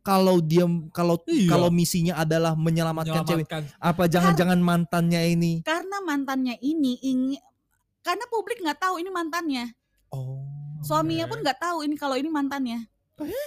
Kalau 0.03 0.43
dia 0.43 0.67
kalau 0.91 1.17
Iya. 1.25 1.47
kalau 1.49 1.71
misinya 1.71 2.19
adalah 2.19 2.53
menyelamatkan, 2.53 3.23
cewek, 3.23 3.47
apa 3.79 4.03
jangan-jangan 4.05 4.59
mantannya 4.59 5.31
ini? 5.31 5.53
Karena 5.63 6.03
mantannya 6.03 6.59
ini 6.59 6.99
ingin 7.01 7.39
karena 8.03 8.27
publik 8.27 8.59
nggak 8.59 8.83
tahu 8.83 8.99
ini 8.99 9.09
mantannya. 9.09 9.71
Oh. 10.11 10.43
Suaminya 10.83 11.25
Oke. 11.25 11.31
pun 11.31 11.39
nggak 11.47 11.59
tahu 11.59 11.87
ini 11.87 11.95
kalau 11.95 12.19
ini 12.19 12.27
mantannya. 12.27 12.83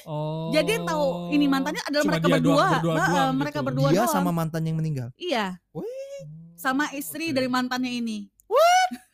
Oh. 0.08 0.56
Jadi 0.56 0.80
yang 0.80 0.86
tahu 0.88 1.06
ini 1.36 1.46
mantannya 1.46 1.84
adalah 1.84 2.04
Cuma 2.08 2.12
mereka 2.16 2.28
berdua. 2.32 2.56
doang, 2.56 2.72
berdua 2.80 2.94
Nah, 2.96 3.08
doang 3.12 3.34
mereka 3.36 3.60
gitu. 3.60 3.68
berdua 3.68 3.88
Dia 3.92 3.98
doang. 4.00 4.14
sama 4.16 4.32
mantan 4.32 4.62
yang 4.64 4.78
meninggal. 4.80 5.08
Iya, 5.20 5.60
sama 6.66 6.90
istri 6.92 7.30
Oke. 7.30 7.36
dari 7.36 7.46
mantannya 7.46 7.92
ini. 7.94 8.26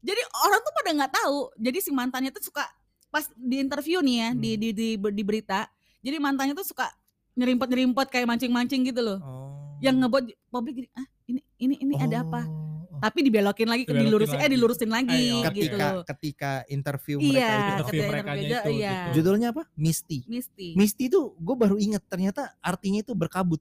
Jadi 0.00 0.22
orang 0.40 0.60
tuh 0.60 0.72
pada 0.72 0.90
nggak 0.96 1.12
tahu. 1.12 1.38
Jadi 1.56 1.78
si 1.78 1.90
mantannya 1.92 2.32
tuh 2.32 2.40
suka 2.42 2.64
pas 3.10 3.28
di 3.34 3.60
interview 3.60 4.00
nih 4.00 4.16
ya 4.16 4.28
Hmm. 4.30 4.40
di, 4.40 4.50
di 4.56 4.68
di 4.72 4.88
di 4.96 5.22
berita. 5.22 5.68
Jadi 6.00 6.16
mantannya 6.16 6.54
tuh 6.54 6.64
suka 6.64 6.88
nyerimpet 7.36 7.68
nyerimpet 7.68 8.08
kayak 8.08 8.24
mancing 8.24 8.48
mancing 8.48 8.80
gitu 8.82 9.00
loh. 9.00 9.18
Oh. 9.20 9.76
Yang 9.78 9.96
ngebuat 9.98 10.24
publik 10.48 10.74
gini, 10.74 10.88
ah 10.94 11.04
ini 11.26 11.40
ini 11.58 11.74
ini 11.78 11.94
ada 11.96 12.24
apa? 12.24 12.48
Oh. 12.48 12.96
Tapi 12.96 13.24
dibelokin 13.24 13.64
lagi, 13.64 13.84
Dibelokin 13.84 14.04
dilurusin 14.04 14.36
eh 14.36 14.40
lagi. 14.40 14.52
dilurusin 14.52 14.90
lagi 14.90 15.20
Eh, 15.24 15.24
gitu 15.24 15.72
ketika 15.72 15.86
loh. 15.90 16.04
ketika 16.04 16.50
interview 16.66 17.16
mereka 17.16 17.32
Iya, 17.32 17.48
itu. 17.48 17.60
Interview 17.70 17.84
ketika 17.96 18.08
merekanya 18.10 18.36
interview, 18.36 18.60
itu, 18.60 18.70
iya. 18.76 18.92
gitu. 18.92 19.08
Judulnya 19.16 19.48
apa? 19.50 19.62
Misty. 19.74 20.18
Misty. 20.26 20.68
Misty 20.74 21.04
itu 21.08 21.20
gue 21.34 21.56
baru 21.56 21.76
inget 21.76 22.02
ternyata 22.06 22.42
artinya 22.60 23.00
itu 23.00 23.12
berkabut. 23.14 23.60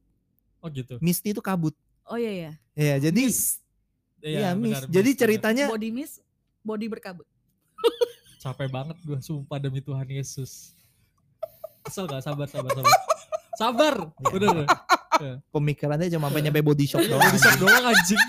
Oh 0.59 0.67
gitu. 0.67 0.99
Misty 0.99 1.31
itu 1.31 1.39
kabut. 1.39 1.71
Oh 2.03 2.15
iya 2.15 2.31
ya. 2.31 2.51
Ya 2.79 2.95
jadi 2.97 3.23
Iya, 3.27 3.43
Iya, 4.21 4.49
Miss. 4.53 4.71
benar, 4.71 4.83
Jadi 4.89 5.09
Miss, 5.09 5.19
ceritanya 5.19 5.65
Body 5.67 5.89
miss, 5.91 6.11
body 6.61 6.87
berkabut. 6.87 7.27
capek 8.43 8.67
banget 8.67 8.95
gue 9.01 9.19
sumpah 9.19 9.57
demi 9.57 9.79
Tuhan 9.79 10.03
Yesus. 10.05 10.75
Kesel 11.81 12.03
gak? 12.05 12.23
Sabar, 12.23 12.47
sabar, 12.47 12.71
sabar. 12.73 12.93
Sabar, 13.53 13.95
Ya. 13.99 14.27
bener. 14.29 14.55
pemikirannya 15.49 16.07
cuma 16.09 16.27
sampai 16.27 16.41
nyampe 16.41 16.61
body 16.61 16.85
shop 16.85 16.99
Iya, 17.01 17.11
doang. 17.11 17.31
bisa 17.31 17.51
doang 17.59 17.83
anjing. 17.85 18.23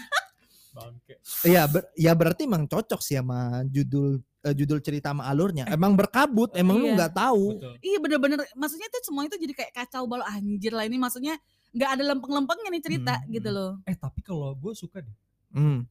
Bangke. 0.70 1.14
Iya, 1.42 1.62
ber- 1.66 1.90
ya 1.94 2.12
berarti 2.12 2.42
emang 2.44 2.66
cocok 2.66 2.98
sih 2.98 3.14
sama 3.14 3.62
judul 3.64 4.18
eh, 4.40 4.54
judul 4.56 4.78
cerita 4.80 5.10
sama 5.10 5.26
alurnya. 5.26 5.68
Emang 5.68 5.92
berkabut, 5.92 6.50
emang 6.54 6.78
lu 6.78 6.86
Iya. 6.88 6.94
nggak 6.96 7.12
tahu. 7.12 7.44
Betul. 7.54 7.74
Iya 7.78 7.98
bener-bener, 8.00 8.38
maksudnya 8.54 8.88
tuh 8.88 9.02
semua 9.04 9.22
itu 9.22 9.36
jadi 9.36 9.52
kayak 9.52 9.72
kacau 9.76 10.06
balau 10.06 10.24
anjir 10.24 10.70
lah 10.70 10.82
ini 10.82 10.96
maksudnya 10.96 11.34
nggak 11.70 11.90
ada 11.90 12.02
lempeng-lempengnya 12.04 12.68
nih 12.68 12.82
cerita 12.82 13.14
Hmm, 13.16 13.30
gitu 13.30 13.48
loh. 13.48 13.70
Eh 13.84 13.94
tapi 13.94 14.20
kalau 14.20 14.52
gue 14.52 14.72
suka 14.72 14.98
deh. 14.98 15.16
Hmm, 15.50 15.86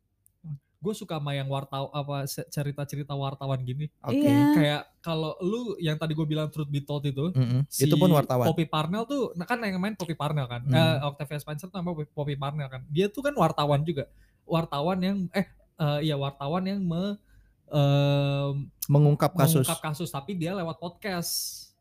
Gue 0.79 0.93
suka 0.93 1.19
sama 1.19 1.35
yang 1.35 1.45
wartaw 1.45 1.91
apa 1.91 2.23
cerita-cerita 2.25 3.11
wartawan 3.11 3.59
gini. 3.61 3.91
oke. 3.99 4.15
Iya. 4.15 4.43
Kayak 4.53 4.81
kalau 4.99 5.35
lu 5.37 5.75
yang 5.77 5.95
tadi 5.95 6.13
gue 6.13 6.23
bilang 6.23 6.47
truth 6.47 6.67
be 6.67 6.79
told 6.79 7.03
itu, 7.03 7.31
Mm-mm. 7.31 7.67
si 7.67 7.83
Itu 7.83 7.95
pun 7.95 8.07
wartawan. 8.09 8.47
Poppy 8.47 8.63
Parnell 8.63 9.03
tuh, 9.03 9.35
nah 9.35 9.43
kan 9.43 9.59
yang 9.59 9.75
main 9.75 9.91
Poppy 9.93 10.15
Parnell 10.15 10.47
kan, 10.47 10.63
Hmm. 10.63 10.71
Eh, 10.71 10.95
Octavia 11.03 11.35
Spencer 11.37 11.67
tuh 11.67 11.75
nama 11.75 11.91
Poppy 11.91 12.33
Parnell 12.33 12.67
kan. 12.67 12.87
Dia 12.87 13.07
tuh 13.07 13.19
kan 13.21 13.35
wartawan 13.35 13.83
juga, 13.83 14.07
wartawan 14.45 14.99
yang 14.99 15.17
eh 15.33 15.51
eh, 15.77 15.99
iya 16.01 16.15
wartawan 16.15 16.63
yang 16.63 16.79
me 16.79 17.19
em, 17.67 18.71
Mengungkap 18.87 19.35
kasus. 19.35 19.61
mengungkap 19.61 19.83
kasus, 19.85 20.09
tapi 20.09 20.31
dia 20.33 20.55
lewat 20.55 20.79
podcast. 20.79 21.31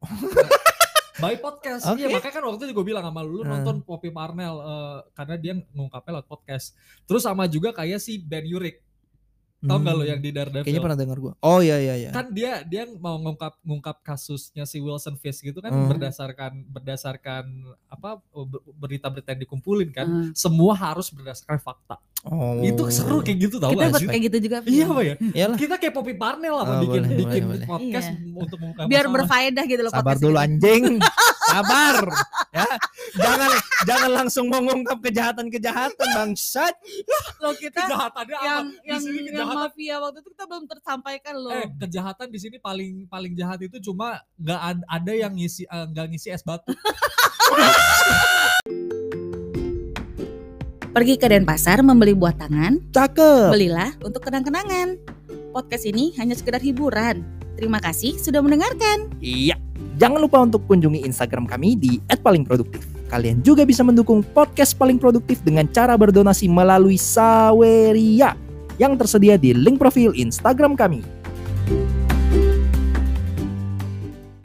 By 1.18 1.35
podcast, 1.37 1.83
iya 1.98 2.07
Oke. 2.07 2.14
makanya 2.14 2.35
kan 2.38 2.44
waktu 2.46 2.62
itu 2.64 2.72
gue 2.72 2.87
bilang 2.87 3.02
sama 3.02 3.26
lu, 3.26 3.42
lu 3.42 3.42
Hmm. 3.42 3.50
nonton 3.59 3.76
Poppy 3.83 4.09
Parnell 4.09 4.54
eh, 4.57 4.98
karena 5.12 5.35
dia 5.35 5.52
ngungkapnya 5.74 6.11
lewat 6.14 6.28
podcast. 6.31 6.78
Terus 7.04 7.26
sama 7.26 7.50
juga 7.50 7.74
kayak 7.74 7.98
si 7.98 8.22
Ben 8.22 8.46
Urich, 8.46 8.78
tau 9.61 9.75
gak 9.77 9.90
lo 9.90 10.01
Hmm. 10.01 10.11
yang 10.11 10.21
di 10.21 10.31
Daredevil? 10.31 10.62
Kayaknya 10.62 10.83
pernah 10.83 10.99
dengar 10.99 11.18
gua. 11.18 11.33
Oh 11.40 11.59
iya 11.59 11.77
iya 11.77 11.94
iya. 11.99 12.11
kan 12.11 12.31
dia 12.31 12.62
dia 12.62 12.87
mau 12.94 13.16
ngungkap 13.16 13.59
ngungkap 13.61 13.97
kasusnya 14.01 14.62
si 14.62 14.79
Wilson 14.79 15.16
Fisk 15.16 15.42
gitu 15.44 15.59
kan 15.59 15.68
Hmm. 15.68 15.88
berdasarkan 15.88 16.62
berdasarkan 16.64 17.44
apa 17.87 18.18
ber- 18.25 18.62
berita-berita 18.77 19.29
yang 19.31 19.42
dikumpulin 19.42 19.90
kan 19.90 20.07
Hmm. 20.07 20.31
semua 20.33 20.73
harus 20.73 21.09
berdasarkan 21.09 21.59
fakta 21.59 21.99
oh. 22.25 22.61
itu 22.61 22.83
seru 22.88 23.18
kayak 23.18 23.38
gitu 23.40 23.57
tau 23.57 23.71
Kita 23.71 23.81
gak 23.81 23.90
buat 23.90 23.99
sih 23.99 24.09
kayak 24.09 24.23
gitu 24.25 24.38
juga. 24.40 24.57
iya 24.64 24.87
pak 24.87 25.03
ya 25.03 25.14
Iyalah. 25.35 25.57
kita 25.57 25.75
kayak 25.77 25.92
Poppy 25.92 26.14
Parnell 26.14 26.55
lah 26.55 26.66
Oh, 26.68 26.81
bikin 26.81 27.03
boleh, 27.03 27.16
bikin 27.16 27.42
boleh, 27.42 27.51
boleh. 27.57 27.66
podcast 27.66 28.09
Iya. 28.09 28.35
untuk 28.37 28.57
mengungkap 28.59 28.85
Biar 28.85 28.99
masalah. 29.01 29.14
berfaedah 29.16 29.64
gitu 29.64 29.81
loh 29.81 29.92
Sabar 29.92 30.16
dulu 30.16 30.37
ini. 30.37 30.44
anjing. 30.44 30.85
Sabar. 31.49 31.97
Ya. 32.51 32.69
Jangan 33.15 33.51
jangan 33.83 34.11
langsung 34.15 34.47
mengungkap 34.47 34.99
kejahatan-kejahatan 35.01 36.09
bangsat. 36.13 36.75
Loh 37.41 37.55
kita 37.55 37.89
kejahatannya 37.89 38.37
yang 38.39 38.65
apa 38.69 38.77
di 38.77 38.89
yang 38.89 39.01
sini 39.01 39.19
yang 39.19 39.27
kejahatan 39.33 39.57
mafia 39.59 39.97
waktu 39.99 40.19
itu 40.21 40.31
kita 40.33 40.45
belum 40.45 40.65
tersampaikan 40.67 41.35
loh. 41.35 41.53
eh 41.53 41.67
kejahatan 41.79 42.29
di 42.29 42.39
sini 42.39 42.57
paling 42.59 42.93
paling 43.07 43.33
jahat 43.33 43.61
itu 43.61 43.81
cuma 43.81 44.21
nggak 44.37 44.61
ad- 44.61 44.87
ada 44.87 45.13
yang 45.15 45.33
ngisi 45.33 45.65
eh, 45.65 45.87
nggak 45.89 46.07
ngisi 46.11 46.29
es 46.31 46.43
batu 46.43 46.73
Pergi 50.89 51.15
ke 51.15 51.31
Denpasar 51.31 51.79
membeli 51.81 52.11
buah 52.11 52.35
tangan, 52.35 52.91
Cakep. 52.91 53.55
belilah 53.55 53.95
untuk 54.03 54.19
kenang-kenangan. 54.19 54.99
Podcast 55.55 55.87
ini 55.87 56.11
hanya 56.19 56.35
sekedar 56.35 56.59
hiburan. 56.59 57.23
Terima 57.59 57.83
kasih 57.83 58.14
sudah 58.23 58.38
mendengarkan. 58.38 59.11
Iya. 59.18 59.59
Jangan 59.99 60.23
lupa 60.23 60.38
untuk 60.38 60.62
kunjungi 60.71 61.03
Instagram 61.03 61.51
kami 61.51 61.75
di 61.75 61.99
@palingproduktif. 62.07 62.87
Kalian 63.11 63.42
juga 63.42 63.66
bisa 63.66 63.83
mendukung 63.83 64.23
podcast 64.23 64.79
paling 64.79 64.94
produktif 64.94 65.42
dengan 65.42 65.66
cara 65.66 65.99
berdonasi 65.99 66.47
melalui 66.47 66.94
Saweria 66.94 68.38
yang 68.79 68.94
tersedia 68.94 69.35
di 69.35 69.51
link 69.51 69.83
profil 69.83 70.14
Instagram 70.14 70.79
kami. 70.79 71.03